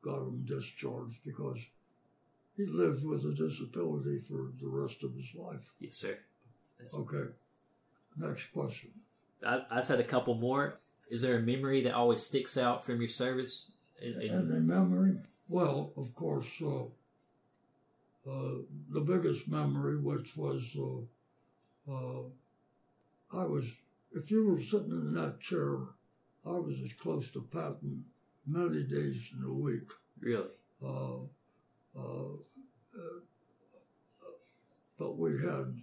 got 0.03 0.19
him 0.21 0.45
discharged 0.45 1.17
because 1.25 1.57
he 2.55 2.65
lived 2.65 3.03
with 3.03 3.25
a 3.25 3.33
disability 3.33 4.19
for 4.27 4.51
the 4.61 4.67
rest 4.67 5.03
of 5.03 5.15
his 5.15 5.33
life. 5.35 5.71
Yes, 5.79 5.97
sir. 5.97 6.17
That's 6.79 6.95
okay. 6.95 7.31
Next 8.17 8.51
question. 8.53 8.91
I, 9.45 9.63
I 9.71 9.75
just 9.75 9.89
had 9.89 9.99
a 9.99 10.03
couple 10.03 10.35
more. 10.35 10.79
Is 11.09 11.21
there 11.21 11.37
a 11.37 11.41
memory 11.41 11.81
that 11.81 11.93
always 11.93 12.23
sticks 12.23 12.57
out 12.57 12.85
from 12.85 12.99
your 12.99 13.09
service? 13.09 13.71
In, 14.01 14.21
in... 14.21 14.51
Any 14.51 14.59
memory? 14.61 15.17
Well, 15.49 15.91
of 15.97 16.15
course, 16.15 16.47
uh, 16.61 16.83
uh, 18.29 18.59
the 18.89 19.01
biggest 19.01 19.47
memory, 19.47 19.97
which 19.97 20.37
was 20.37 20.63
uh, 20.77 21.91
uh 21.91 22.23
I 23.33 23.45
was, 23.45 23.65
if 24.13 24.29
you 24.29 24.47
were 24.47 24.61
sitting 24.61 24.91
in 24.91 25.13
that 25.13 25.39
chair, 25.39 25.77
I 26.45 26.51
was 26.51 26.75
as 26.83 26.93
close 26.93 27.31
to 27.31 27.41
Patton 27.41 28.05
many 28.45 28.83
days 28.83 29.21
in 29.37 29.45
a 29.45 29.53
week. 29.53 29.89
Really? 30.19 30.49
Uh, 30.83 31.19
uh, 31.97 32.33
uh, 32.95 33.21
but 34.99 35.17
we 35.17 35.31
had, 35.41 35.81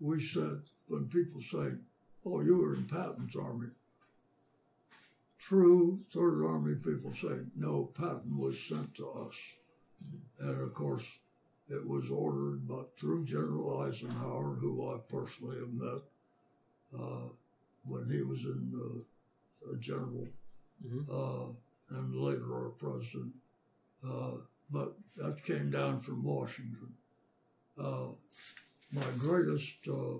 we 0.00 0.24
said, 0.24 0.62
when 0.86 1.06
people 1.08 1.40
say, 1.40 1.76
oh, 2.24 2.40
you 2.40 2.56
were 2.58 2.74
in 2.74 2.84
Patton's 2.84 3.34
army, 3.36 3.68
true 5.38 6.00
Third 6.14 6.44
Army 6.46 6.76
people 6.76 7.12
say, 7.14 7.44
no, 7.56 7.90
Patton 7.94 8.38
was 8.38 8.58
sent 8.60 8.94
to 8.96 9.10
us. 9.10 9.34
And 10.38 10.62
of 10.62 10.74
course, 10.74 11.04
it 11.68 11.86
was 11.86 12.10
ordered 12.10 12.68
but 12.68 12.98
through 12.98 13.26
General 13.26 13.82
Eisenhower, 13.82 14.56
who 14.60 14.94
I 14.94 14.98
personally 15.08 15.58
have 15.58 15.72
met, 15.72 16.02
uh, 16.94 17.28
when 17.84 18.08
he 18.10 18.22
was 18.22 18.40
in 18.40 18.72
uh, 18.74 19.72
a 19.72 19.76
general 19.78 20.28
mm-hmm. 20.84 21.10
uh, 21.10 21.96
and 21.98 22.14
later 22.14 22.54
our 22.54 22.70
president. 22.70 23.32
Uh, 24.06 24.32
but 24.70 24.94
that 25.16 25.42
came 25.44 25.70
down 25.70 26.00
from 26.00 26.22
Washington. 26.22 26.92
Uh, 27.78 28.08
my 28.92 29.06
greatest 29.18 29.76
uh, 29.88 30.18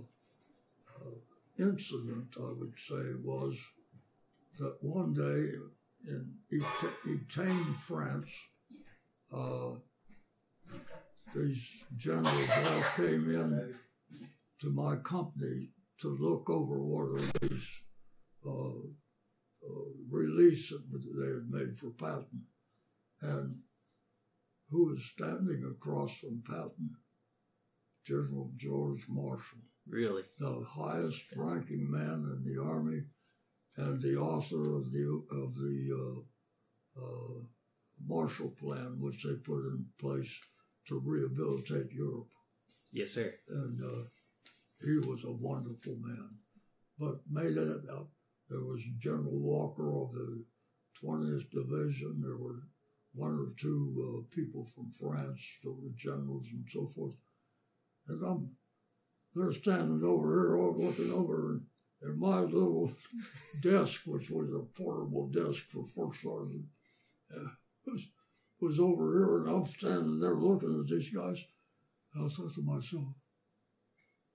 incident, 1.59 2.35
I 2.39 2.53
would 2.59 2.75
say, 2.89 3.15
was 3.23 3.57
that 4.59 4.77
one 4.81 5.15
day 5.15 5.53
in 6.09 6.35
Etienne, 6.51 7.75
France, 7.87 8.31
these 11.35 11.85
generals 11.97 12.51
all 12.51 12.83
came 12.97 13.31
in 13.31 13.75
to 14.61 14.71
my 14.71 14.97
company 14.97 15.71
to 16.01 16.17
look 16.21 16.49
over 16.49 16.79
one 16.79 17.19
of 17.19 17.33
these 17.41 17.69
uh, 18.47 18.51
uh, 18.51 19.89
reliefs 20.11 20.71
that 20.71 20.83
they 20.93 21.27
had 21.27 21.51
made 21.51 21.77
for 21.77 21.91
Patton. 21.91 22.45
And 23.21 23.63
who 24.71 24.87
was 24.87 25.05
standing 25.05 25.65
across 25.71 26.19
from 26.19 26.43
Patton? 26.47 26.97
General 28.07 28.51
George 28.57 29.05
Marshall. 29.09 29.59
Really? 29.87 30.23
The 30.39 30.65
highest 30.69 31.25
ranking 31.35 31.91
man 31.91 32.25
in 32.37 32.45
the 32.45 32.63
Army 32.63 33.03
and 33.77 34.01
the 34.01 34.17
author 34.17 34.77
of 34.77 34.93
the, 34.93 35.23
of 35.31 35.55
the 35.55 36.25
uh, 36.97 37.03
uh, 37.03 37.41
Marshall 38.07 38.55
Plan, 38.59 38.97
which 39.01 39.23
they 39.25 39.35
put 39.35 39.67
in 39.67 39.87
place 40.01 40.33
to 40.89 41.01
rehabilitate 41.05 41.93
Europe. 41.93 42.29
Yes, 42.93 43.13
sir. 43.13 43.35
And 43.49 43.83
uh, 43.83 44.05
he 44.81 44.99
was 44.99 45.25
a 45.25 45.33
wonderful 45.33 45.97
man. 46.01 46.31
But 46.99 47.21
made 47.31 47.57
it 47.57 47.89
up. 47.91 48.09
There 48.49 48.61
was 48.61 48.83
General 48.99 49.39
Walker 49.39 49.89
of 49.89 50.13
the 50.13 50.45
20th 51.03 51.51
Division. 51.51 52.21
There 52.23 52.37
were 52.37 52.63
one 53.15 53.33
or 53.33 53.53
two 53.61 54.25
uh, 54.31 54.35
people 54.35 54.69
from 54.75 54.93
France, 55.01 55.41
there 55.63 55.73
were 55.73 55.91
generals 55.97 56.47
and 56.53 56.65
so 56.73 56.91
forth. 56.95 57.15
And 58.07 58.25
I'm, 58.25 58.51
they're 59.35 59.53
standing 59.53 60.03
over 60.05 60.29
here, 60.29 60.57
all 60.57 60.77
looking 60.79 61.13
over, 61.13 61.61
and 62.03 62.19
my 62.19 62.41
little 62.41 62.93
desk, 63.63 64.03
which 64.07 64.31
was 64.31 64.51
a 64.51 64.81
portable 64.81 65.29
desk 65.29 65.65
for 65.71 65.85
first 65.97 66.23
sergeant, 66.23 66.65
uh, 67.35 67.51
was, 67.87 68.03
was 68.61 68.79
over 68.79 69.13
here, 69.13 69.39
and 69.39 69.49
I'm 69.51 69.67
standing 69.67 70.21
there 70.21 70.37
looking 70.37 70.81
at 70.81 70.89
these 70.89 71.11
guys. 71.11 71.45
And 72.15 72.25
I 72.25 72.29
thought 72.29 72.55
to 72.55 72.63
myself, 72.63 73.05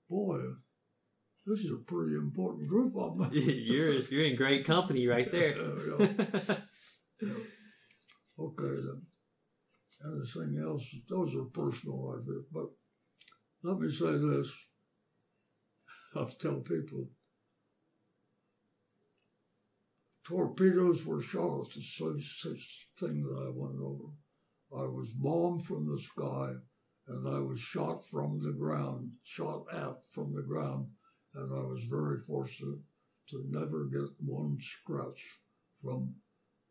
boy, 0.08 0.38
this 1.46 1.60
is 1.60 1.72
a 1.72 1.84
pretty 1.84 2.14
important 2.14 2.68
group. 2.68 2.94
I'm 2.96 3.30
you're 3.32 3.92
you're 3.92 4.24
in 4.24 4.36
great 4.36 4.64
company 4.64 5.06
right 5.06 5.30
there. 5.30 5.56
yeah, 5.98 6.06
yeah. 6.18 6.56
Yeah. 7.22 7.30
Okay, 8.38 8.68
then. 8.68 9.02
Anything 10.04 10.62
else? 10.62 10.84
Those 11.08 11.34
are 11.36 11.44
personal 11.44 12.18
ideas. 12.20 12.44
But 12.52 12.66
let 13.62 13.78
me 13.78 13.90
say 13.90 14.12
this. 14.18 14.50
I 16.16 16.26
tell 16.40 16.60
people 16.60 17.08
torpedoes 20.24 21.04
were 21.04 21.22
shot 21.22 21.68
at 21.68 21.74
the 21.74 21.82
sixth 21.82 22.86
thing 22.98 23.22
that 23.22 23.46
I 23.46 23.50
went 23.54 23.80
over. 23.80 24.10
I 24.72 24.88
was 24.88 25.10
bombed 25.14 25.64
from 25.64 25.86
the 25.86 26.00
sky 26.00 26.54
and 27.08 27.28
I 27.28 27.38
was 27.38 27.60
shot 27.60 28.06
from 28.06 28.40
the 28.42 28.52
ground, 28.52 29.10
shot 29.24 29.64
at 29.72 29.96
from 30.12 30.34
the 30.34 30.42
ground, 30.42 30.86
and 31.34 31.52
I 31.52 31.62
was 31.62 31.84
very 31.84 32.20
fortunate 32.26 32.80
to 33.30 33.44
never 33.48 33.84
get 33.84 34.10
one 34.24 34.58
scratch 34.60 35.20
from 35.82 36.14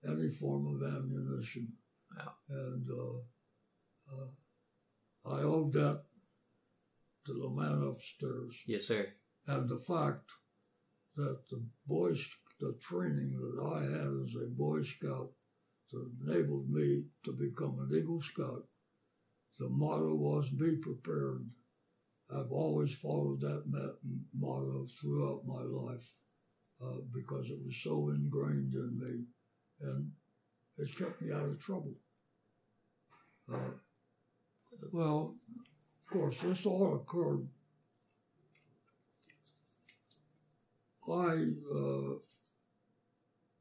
any 0.06 0.30
form 0.30 0.68
of 0.68 0.82
ammunition. 0.88 1.74
Wow. 2.18 2.34
And 2.50 2.88
uh, 2.90 4.14
uh, 4.14 5.36
I 5.36 5.44
owed 5.44 5.74
that 5.74 6.04
to 7.26 7.34
the 7.34 7.50
man 7.50 7.84
upstairs. 7.88 8.56
Yes, 8.68 8.88
sir. 8.88 9.08
And 9.48 9.70
the 9.70 9.80
fact 9.80 10.30
that 11.16 11.40
the 11.50 11.64
boys, 11.88 12.26
the 12.60 12.76
training 12.82 13.38
that 13.40 13.64
I 13.64 13.84
had 13.84 14.12
as 14.26 14.36
a 14.36 14.48
Boy 14.50 14.84
Scout 14.84 15.32
that 15.92 16.12
enabled 16.26 16.70
me 16.70 17.06
to 17.26 17.32
become 17.32 17.80
an 17.80 17.96
Eagle 17.96 18.22
Scout, 18.22 18.66
the 19.60 19.70
motto 19.70 20.16
was 20.16 20.50
be 20.50 20.78
prepared. 20.82 21.46
I've 22.30 22.52
always 22.52 22.96
followed 22.96 23.42
that 23.42 23.64
motto 24.38 24.88
throughout 25.00 25.46
my 25.46 25.62
life 25.62 26.10
uh, 26.82 27.02
because 27.14 27.46
it 27.50 27.60
was 27.64 27.76
so 27.84 28.10
ingrained 28.10 28.74
in 28.74 29.00
me 29.00 29.26
and 29.82 30.12
it 30.78 30.98
kept 30.98 31.22
me 31.22 31.32
out 31.32 31.50
of 31.50 31.60
trouble. 31.60 31.94
Uh, 33.52 33.76
well, 34.92 35.36
of 36.02 36.10
course, 36.12 36.38
this 36.42 36.66
all 36.66 36.96
occurred. 36.96 37.48
I 41.08 41.46
uh, 41.76 42.16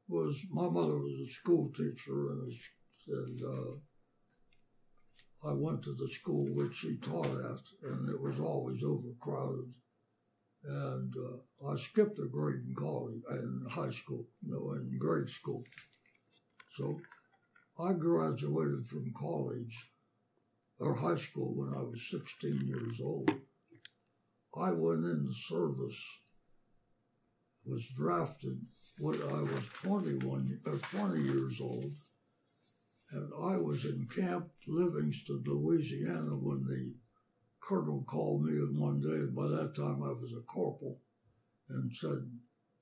was, 0.07 0.45
my 0.51 0.69
mother 0.69 0.97
was 0.97 1.27
a 1.27 1.31
school 1.31 1.71
teacher, 1.75 2.31
and, 2.31 2.53
and 3.07 3.41
uh, 3.43 3.77
I 5.45 5.51
went 5.51 5.83
to 5.83 5.93
the 5.93 6.07
school 6.09 6.47
which 6.53 6.77
she 6.77 6.97
taught 6.97 7.27
at, 7.27 7.89
and 7.89 8.09
it 8.09 8.21
was 8.21 8.39
always 8.39 8.81
overcrowded. 8.81 9.73
And 10.65 11.13
uh, 11.17 11.69
I 11.69 11.77
skipped 11.77 12.17
a 12.19 12.27
grade 12.27 12.61
in 12.65 12.73
college, 12.75 13.21
in 13.29 13.65
high 13.69 13.91
school, 13.91 14.25
you 14.41 14.53
know, 14.53 14.71
in 14.73 14.97
grade 14.97 15.29
school. 15.29 15.63
So 16.77 16.97
I 17.77 17.91
graduated 17.91 18.87
from 18.87 19.11
college 19.19 19.89
or 20.79 20.95
high 20.95 21.17
school 21.17 21.53
when 21.55 21.73
I 21.73 21.81
was 21.81 22.07
16 22.09 22.65
years 22.65 22.99
old. 23.03 23.29
I 24.55 24.71
went 24.71 25.05
into 25.05 25.33
service, 25.49 26.01
was 27.65 27.85
drafted 27.97 28.59
when 28.99 29.21
I 29.21 29.41
was 29.41 29.69
21 29.81 30.59
or 30.65 30.77
20 30.77 31.21
years 31.21 31.59
old, 31.59 31.91
and 33.13 33.31
I 33.33 33.57
was 33.57 33.85
in 33.85 34.07
Camp 34.07 34.49
Livingston, 34.67 35.43
Louisiana, 35.45 36.35
when 36.35 36.65
the 36.65 36.93
colonel 37.61 38.03
called 38.07 38.43
me 38.43 38.53
one 38.75 39.01
day, 39.01 39.21
and 39.21 39.35
by 39.35 39.47
that 39.49 39.75
time 39.75 40.01
I 40.01 40.13
was 40.13 40.33
a 40.35 40.41
corporal, 40.41 40.99
and 41.69 41.91
said, 41.95 42.27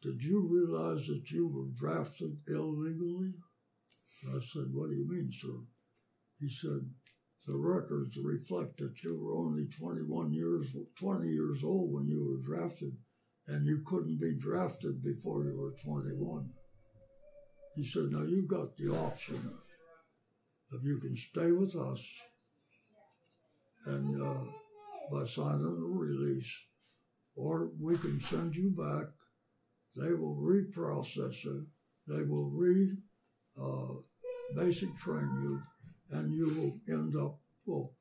Did 0.01 0.23
you 0.23 0.47
realize 0.47 1.05
that 1.07 1.29
you 1.31 1.47
were 1.49 1.67
drafted 1.77 2.37
illegally? 2.47 3.33
I 4.29 4.39
said, 4.53 4.71
What 4.71 4.89
do 4.89 4.95
you 4.95 5.07
mean, 5.09 5.31
sir? 5.37 5.59
He 6.39 6.49
said, 6.49 6.89
The 7.45 7.57
records 7.57 8.17
reflect 8.17 8.77
that 8.77 9.03
you 9.03 9.19
were 9.21 9.35
only 9.35 9.67
21 9.77 10.33
years, 10.33 10.67
20 10.97 11.27
years 11.27 11.61
old 11.63 11.91
when 11.91 12.07
you 12.07 12.23
were 12.23 12.55
drafted, 12.55 12.95
and 13.47 13.65
you 13.65 13.83
couldn't 13.85 14.19
be 14.19 14.35
drafted 14.39 15.03
before 15.03 15.43
you 15.43 15.59
were 15.59 15.75
21. 15.83 16.51
He 17.75 17.85
said, 17.85 18.11
Now 18.11 18.23
you've 18.23 18.47
got 18.47 18.77
the 18.77 18.95
option 18.95 19.57
of 20.73 20.83
you 20.83 20.97
can 20.99 21.15
stay 21.15 21.51
with 21.51 21.75
us 21.75 22.03
and 23.85 24.21
uh, 24.21 24.43
by 25.11 25.25
signing 25.25 25.65
a 25.65 25.97
release, 25.97 26.51
or 27.35 27.71
we 27.79 27.97
can 27.97 28.21
send 28.21 28.55
you 28.55 28.69
back. 28.69 29.07
They 29.95 30.13
will 30.13 30.35
reprocess 30.35 31.45
it. 31.45 31.65
They 32.07 32.23
will 32.23 32.49
re 32.49 32.93
uh, 33.61 33.95
basic 34.55 34.97
train 34.99 35.29
you, 35.43 35.61
and 36.11 36.33
you 36.33 36.47
will 36.57 36.95
end 36.95 37.15
up, 37.15 37.39
well, 37.65 37.91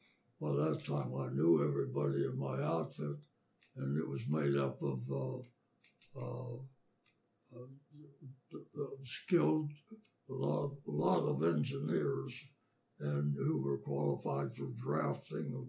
by 0.40 0.50
that 0.50 0.84
time 0.86 1.12
I 1.14 1.32
knew 1.32 1.66
everybody 1.66 2.24
in 2.24 2.38
my 2.38 2.62
outfit, 2.62 3.16
and 3.76 3.98
it 3.98 4.08
was 4.08 4.22
made 4.28 4.56
up 4.56 4.80
of 4.82 5.00
uh, 5.10 6.20
uh, 6.20 6.56
uh 7.56 7.66
skilled, 9.04 9.70
a 10.28 10.32
lot, 10.32 10.70
a 10.86 10.90
lot 10.90 11.24
of 11.24 11.42
engineers, 11.42 12.32
and 13.00 13.34
who 13.36 13.62
were 13.62 13.78
qualified 13.78 14.54
for 14.54 14.68
drafting 14.82 15.66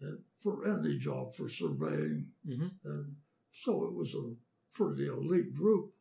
and, 0.00 0.18
for 0.42 0.66
any 0.66 0.98
job, 0.98 1.34
for 1.36 1.48
surveying, 1.48 2.26
mm-hmm. 2.48 2.68
and 2.84 3.14
so 3.62 3.84
it 3.84 3.94
was 3.94 4.12
a 4.14 4.34
pretty 4.74 5.06
elite 5.06 5.54
group. 5.54 5.92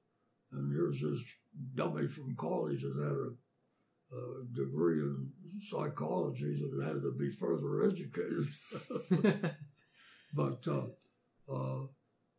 And 0.51 0.73
here's 0.73 0.99
this 0.99 1.21
dummy 1.75 2.07
from 2.07 2.35
college 2.35 2.81
that 2.81 3.03
had 3.03 3.11
a 3.11 3.31
uh, 4.13 4.43
degree 4.53 4.99
in 4.99 5.29
psychology 5.69 6.59
that 6.59 6.85
had 6.85 7.01
to 7.01 7.13
be 7.17 7.31
further 7.31 7.89
educated, 7.89 9.53
but 10.33 10.59
uh, 10.67 10.87
uh, 11.53 11.85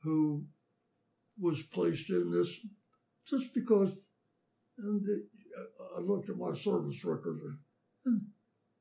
who 0.02 0.44
was 1.40 1.62
placed 1.62 2.10
in 2.10 2.30
this 2.30 2.60
just 3.26 3.54
because. 3.54 3.90
And 4.78 5.06
it, 5.06 5.22
I 5.96 6.00
looked 6.00 6.30
at 6.30 6.36
my 6.36 6.54
service 6.54 7.04
record, 7.04 7.38
and 8.04 8.22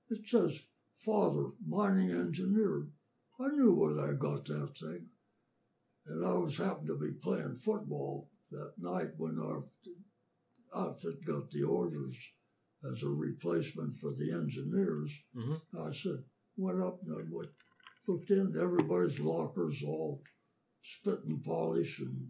it 0.09 0.28
says 0.28 0.61
father, 1.05 1.47
mining 1.67 2.11
engineer. 2.11 2.88
I 3.39 3.47
knew 3.47 3.74
where 3.74 4.09
I 4.09 4.13
got 4.13 4.45
that 4.45 4.74
thing. 4.80 5.07
And 6.05 6.26
I 6.26 6.34
was 6.34 6.57
happened 6.57 6.88
to 6.88 6.97
be 6.97 7.11
playing 7.11 7.59
football 7.63 8.30
that 8.51 8.74
night 8.78 9.09
when 9.17 9.39
our 9.39 9.63
outfit 10.76 11.26
got 11.26 11.51
the 11.51 11.63
orders 11.63 12.15
as 12.91 13.03
a 13.03 13.07
replacement 13.07 13.97
for 13.99 14.11
the 14.11 14.32
engineers. 14.32 15.11
Mm-hmm. 15.36 15.88
I 15.88 15.93
said, 15.93 16.24
went 16.57 16.82
up 16.82 16.99
and 17.05 17.15
I 17.15 17.38
looked 18.07 18.30
in, 18.30 18.55
everybody's 18.59 19.19
lockers 19.19 19.84
all 19.86 20.22
spit 20.84 21.19
and 21.28 21.43
polish 21.43 21.99
and 21.99 22.30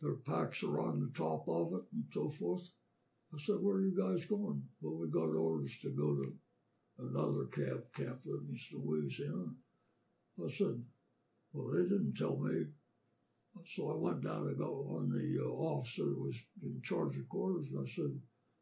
their 0.00 0.16
packs 0.16 0.62
are 0.62 0.80
on 0.80 1.00
the 1.00 1.18
top 1.18 1.48
of 1.48 1.72
it 1.72 1.84
and 1.92 2.04
so 2.12 2.28
forth. 2.28 2.68
I 3.34 3.38
said, 3.44 3.56
where 3.60 3.76
are 3.76 3.80
you 3.80 3.96
guys 3.96 4.26
going? 4.26 4.62
Well, 4.80 4.96
we 4.96 5.08
got 5.08 5.34
orders 5.34 5.76
to 5.82 5.90
go 5.90 6.14
to 6.14 6.32
another 6.98 7.46
camp, 7.46 7.84
Camp 7.94 8.20
Livingston, 8.24 8.82
Louisiana. 8.84 9.52
I 10.38 10.50
said, 10.56 10.82
well, 11.52 11.72
they 11.72 11.82
didn't 11.82 12.14
tell 12.16 12.36
me. 12.36 12.66
So 13.74 13.90
I 13.90 13.96
went 13.96 14.22
down 14.22 14.48
and 14.48 14.58
got 14.58 14.68
on 14.68 15.10
the 15.10 15.42
uh, 15.42 15.48
officer 15.48 16.02
who 16.02 16.24
was 16.24 16.36
in 16.62 16.80
charge 16.84 17.16
of 17.16 17.28
quarters, 17.28 17.68
and 17.72 17.86
I 17.86 17.90
said, 17.90 18.20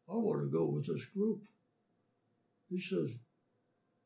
I 0.09 0.13
want 0.13 0.43
to 0.43 0.47
go 0.47 0.65
with 0.65 0.87
this 0.87 1.05
group. 1.05 1.41
He 2.69 2.79
says, 2.79 3.09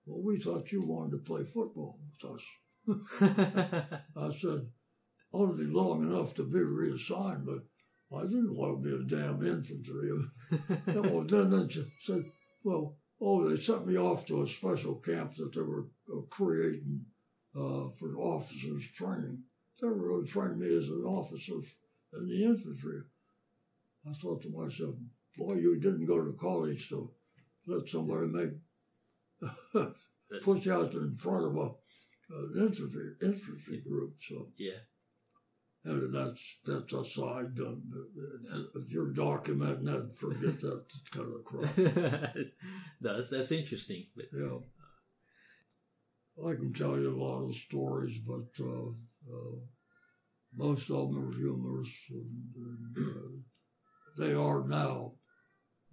Well, 0.06 0.22
we 0.24 0.40
thought 0.40 0.72
you 0.72 0.82
wanted 0.82 1.12
to 1.12 1.18
play 1.18 1.44
football 1.44 2.00
with 2.02 2.32
us. 2.32 2.42
I 4.18 4.36
said, 4.40 4.68
Only 5.32 5.66
long 5.66 6.04
enough 6.04 6.34
to 6.36 6.44
be 6.44 6.60
reassigned, 6.60 7.46
but 7.46 7.66
I 8.16 8.24
didn't 8.24 8.56
want 8.56 8.82
to 8.82 8.90
be 8.90 8.96
a 8.96 9.22
damn 9.22 9.46
infantry. 9.46 10.12
well, 11.12 11.24
then 11.24 11.52
they 11.52 11.86
said, 12.02 12.26
Well, 12.64 12.96
oh, 13.22 13.50
they 13.50 13.62
sent 13.62 13.88
me 13.88 13.98
off 13.98 14.26
to 14.28 14.42
a 14.42 14.48
special 14.48 14.96
camp 14.96 15.36
that 15.36 15.54
they 15.54 15.62
were 15.62 15.88
uh, 16.12 16.22
creating 16.30 17.06
uh, 17.56 17.90
for 18.00 18.18
officers 18.18 18.84
training. 18.96 19.44
They 19.80 19.88
were 19.88 20.10
going 20.10 20.26
to 20.26 20.32
train 20.32 20.60
me 20.60 20.76
as 20.76 20.90
an 20.90 21.04
officer 21.06 21.62
in 22.14 22.28
the 22.28 22.46
infantry. 22.46 23.02
I 24.10 24.14
thought 24.14 24.42
to 24.42 24.50
myself, 24.50 24.96
boy, 25.38 25.56
you 25.56 25.80
didn't 25.80 26.06
go 26.06 26.24
to 26.24 26.34
college, 26.34 26.90
so 26.90 27.12
let 27.68 27.88
somebody 27.88 28.28
make 28.28 28.52
put 30.44 30.66
you 30.66 30.74
out 30.74 30.94
in 30.94 31.16
front 31.16 31.46
of 31.46 31.56
a 31.58 31.70
an 32.32 32.54
infantry 32.68 33.14
infantry 33.22 33.82
group. 33.88 34.16
So 34.28 34.48
yeah. 34.58 34.80
And 35.86 36.14
that's 36.14 36.58
that's 36.66 36.94
a 36.94 37.06
side. 37.06 37.58
Um, 37.60 37.84
if 38.76 38.92
you're 38.92 39.14
documenting 39.14 39.86
that, 39.86 40.16
forget 40.18 40.60
that 40.62 40.84
kind 41.12 41.34
of 41.34 41.46
crap. 41.46 42.36
that's, 43.02 43.30
that's 43.30 43.52
interesting. 43.52 44.06
But 44.16 44.26
Yeah. 44.34 44.60
I 46.46 46.54
can 46.56 46.72
tell 46.74 46.98
you 46.98 47.14
a 47.14 47.22
lot 47.22 47.50
of 47.50 47.56
stories, 47.56 48.18
but 48.26 48.48
uh, 48.64 48.90
uh, 49.30 49.56
most 50.56 50.90
of 50.90 51.12
them 51.12 51.28
are 51.28 51.38
humorous, 51.38 51.90
and, 52.10 52.54
and 52.56 52.98
uh, 52.98 53.30
they 54.18 54.34
are 54.34 54.66
now. 54.66 55.14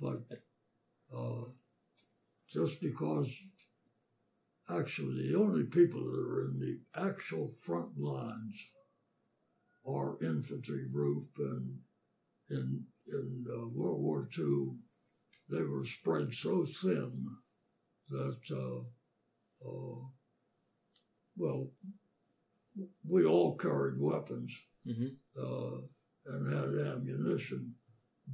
But 0.01 0.23
uh, 1.13 1.47
just 2.49 2.81
because, 2.81 3.29
actually, 4.71 5.29
the 5.33 5.39
only 5.39 5.65
people 5.65 6.01
that 6.01 6.19
are 6.21 6.45
in 6.49 6.61
the 6.61 6.79
actual 6.95 7.51
front 7.63 7.99
lines 7.99 8.69
are 9.87 10.19
infantry 10.23 10.87
group, 10.93 11.29
and 11.39 11.79
in 12.51 12.85
in 13.09 13.45
uh, 13.51 13.69
World 13.69 14.01
War 14.03 14.29
II, 14.37 14.77
they 15.51 15.63
were 15.63 15.85
spread 15.85 16.35
so 16.35 16.67
thin 16.67 17.37
that. 18.11 18.39
Uh, 18.51 18.81
uh, 19.69 20.01
well, 21.37 21.71
we 23.09 23.25
all 23.25 23.57
carried 23.57 24.01
weapons 24.01 24.53
hmm 24.85 25.07
uh, 25.39 25.79
and 26.29 26.53
had 26.53 26.95
ammunition, 26.95 27.75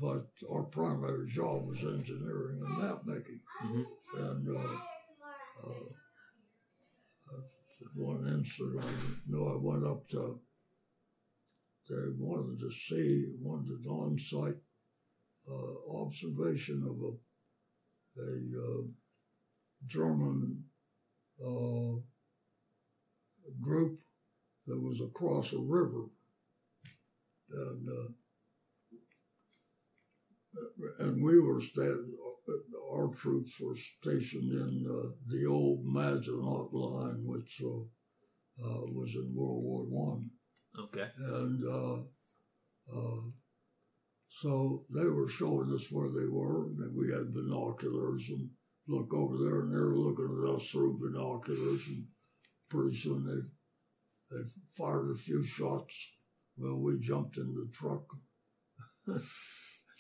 but 0.01 0.27
our 0.51 0.63
primary 0.63 1.29
job 1.31 1.67
was 1.67 1.79
engineering 1.79 2.61
and 2.65 2.79
map 2.79 3.03
making. 3.05 3.41
hmm 3.61 3.83
And 4.17 4.49
uh, 4.57 4.77
one 7.95 8.27
incident, 8.27 8.85
I 8.85 9.31
know 9.31 9.49
I 9.49 9.57
went 9.57 9.87
up 9.87 10.09
to, 10.09 10.41
they 11.93 12.09
wanted 12.19 12.59
to 12.61 12.71
see, 12.71 13.27
wanted 13.39 13.87
on 13.87 14.19
site 14.19 14.57
uh, 15.51 16.01
observation 16.01 16.83
of 16.89 16.97
a, 17.03 17.13
a 18.23 18.33
uh, 18.65 18.83
German 19.87 20.65
uh, 21.41 22.01
group 23.61 24.01
that 24.67 24.81
was 24.81 25.01
across 25.01 25.53
a 25.53 25.59
river. 25.59 26.05
And, 27.53 27.89
uh, 27.89 28.09
and 31.01 31.23
we 31.23 31.39
were 31.41 31.61
sta- 31.61 32.07
our 32.91 33.09
troops 33.15 33.61
were 33.61 33.77
stationed 33.77 34.53
in 34.53 34.87
uh, 34.89 35.11
the 35.29 35.47
old 35.47 35.85
Maginot 35.85 36.73
Line, 36.73 37.25
which 37.27 37.61
uh, 37.63 37.85
was 38.59 39.15
in 39.15 39.35
World 39.35 39.63
War 39.63 39.85
One, 39.85 40.31
Okay. 40.79 41.09
and 41.19 41.65
uh, 41.65 41.97
uh, 42.97 43.21
so 44.31 44.85
they 44.93 45.05
were 45.05 45.29
showing 45.29 45.73
us 45.75 45.91
where 45.91 46.09
they 46.09 46.27
were, 46.27 46.67
and 46.67 46.97
we 46.97 47.13
had 47.13 47.35
binoculars 47.35 48.25
and 48.29 48.51
look 48.89 49.13
over 49.15 49.37
there, 49.39 49.61
and 49.61 49.73
they're 49.73 49.95
looking 49.95 50.43
at 50.43 50.55
us 50.55 50.69
through 50.71 50.99
binoculars, 50.99 51.87
and 51.89 52.07
pretty 52.71 52.97
soon 52.97 53.25
they 53.27 54.37
they 54.37 54.43
fired 54.77 55.11
a 55.11 55.19
few 55.19 55.45
shots. 55.45 55.95
Well, 56.57 56.77
we 56.77 57.01
jumped 57.01 57.37
in 57.37 57.55
the 57.55 57.71
truck. 57.73 58.05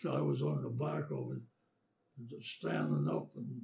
I 0.04 0.20
was 0.20 0.42
on 0.42 0.62
the 0.62 0.70
back 0.70 1.10
of 1.10 1.32
it, 1.32 1.42
just 2.28 2.58
standing 2.58 3.08
up, 3.08 3.30
and 3.36 3.62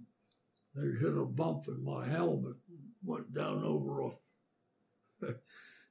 they 0.74 0.98
hit 1.00 1.16
a 1.16 1.24
bump, 1.24 1.64
and 1.68 1.82
my 1.82 2.06
helmet 2.06 2.56
went 3.02 3.34
down 3.34 3.64
over 3.64 4.02
a, 4.02 5.26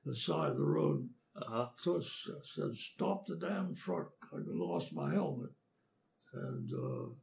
the 0.08 0.16
side 0.16 0.52
of 0.52 0.58
the 0.58 0.66
road. 0.66 1.10
Uh 1.36 1.46
huh. 1.48 1.68
So 1.82 2.02
I 2.02 2.40
said, 2.44 2.76
"Stop 2.76 3.28
the 3.28 3.36
damn 3.36 3.76
truck!" 3.76 4.12
I 4.34 4.38
lost 4.46 4.94
my 4.94 5.14
helmet, 5.14 5.52
and 6.34 6.72
uh, 6.74 7.14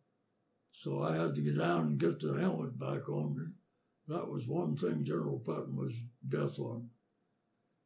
so 0.73 1.03
I 1.03 1.17
had 1.17 1.35
to 1.35 1.43
get 1.43 1.59
down 1.59 1.81
and 1.87 1.99
get 1.99 2.21
the 2.21 2.39
helmet 2.41 2.79
back 2.79 3.09
on 3.09 3.37
me. 3.37 3.45
That 4.07 4.29
was 4.29 4.47
one 4.47 4.77
thing 4.77 5.05
General 5.05 5.41
Patton 5.41 5.75
was 5.77 5.95
death 6.29 6.59
on. 6.59 6.91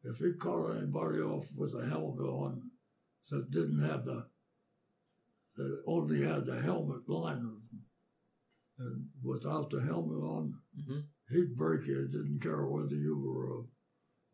If 0.02 0.18
he 0.18 0.32
caught 0.32 0.76
anybody 0.76 1.18
off 1.20 1.46
with 1.54 1.74
a 1.74 1.88
helmet 1.88 2.24
on 2.24 2.70
that 3.30 3.50
didn't 3.50 3.82
have 3.82 4.04
the, 4.04 4.26
that 5.56 5.82
only 5.86 6.24
had 6.24 6.46
the 6.46 6.60
helmet 6.60 7.08
liner, 7.08 7.56
and 8.78 9.06
without 9.22 9.70
the 9.70 9.80
helmet 9.80 10.22
on, 10.22 10.54
hmm 10.76 11.00
he'd 11.30 11.56
break 11.56 11.86
you. 11.86 12.00
It 12.00 12.12
didn't 12.12 12.42
care 12.42 12.64
whether 12.66 12.94
you 12.94 13.18
were 13.18 13.60
a, 13.60 13.62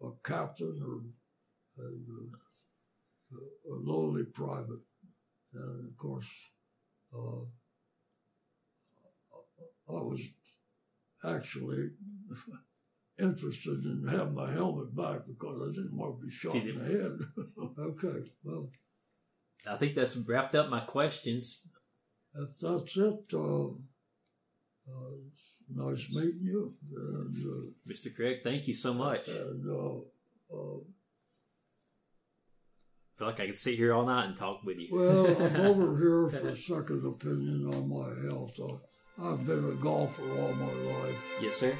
a 0.06 0.28
captain 0.28 0.80
or 0.82 1.84
a, 1.84 1.88
a, 3.36 3.72
a 3.72 3.76
lowly 3.76 4.24
private. 4.24 4.82
And 5.52 5.88
of 5.88 5.96
course, 5.96 6.28
uh, 7.14 7.44
I 9.88 9.92
was 10.02 10.20
actually 11.24 11.90
interested 13.18 13.84
in 13.84 14.06
having 14.08 14.34
my 14.34 14.50
helmet 14.50 14.94
back 14.96 15.20
because 15.26 15.60
I 15.62 15.74
didn't 15.74 15.96
want 15.96 16.20
to 16.20 16.26
be 16.26 16.32
shot 16.32 16.54
in 16.54 16.78
the 16.78 16.84
head. 16.84 17.18
okay, 17.78 18.30
well, 18.42 18.70
I 19.68 19.76
think 19.76 19.94
that's 19.94 20.16
wrapped 20.16 20.54
up 20.54 20.68
my 20.68 20.80
questions. 20.80 21.62
if 22.34 22.50
that's 22.60 22.96
it, 22.96 23.24
uh, 23.32 23.68
uh, 24.86 25.16
nice 25.72 26.10
meeting 26.10 26.40
you. 26.42 26.74
And, 26.94 27.36
uh, 27.36 27.90
Mr. 27.90 28.14
Craig, 28.14 28.40
thank 28.42 28.66
you 28.68 28.74
so 28.74 28.94
much. 28.94 29.28
I 29.28 29.32
and 29.32 29.70
uh, 29.70 29.96
uh, 30.54 30.78
feel 33.16 33.28
like 33.28 33.40
I 33.40 33.46
could 33.46 33.58
sit 33.58 33.76
here 33.76 33.94
all 33.94 34.06
night 34.06 34.26
and 34.26 34.36
talk 34.36 34.62
with 34.64 34.78
you. 34.78 34.88
Well, 34.90 35.26
I'm 35.26 35.56
over 35.66 35.96
here 35.98 36.40
for 36.40 36.48
a 36.48 36.56
second 36.56 37.06
opinion 37.06 37.72
on 37.72 37.88
my 37.88 38.28
health. 38.28 38.58
I, 38.60 39.26
I've 39.26 39.46
been 39.46 39.64
a 39.64 39.74
golfer 39.76 40.28
all 40.40 40.52
my 40.54 40.72
life, 40.72 41.24
yes, 41.40 41.56
sir. 41.56 41.76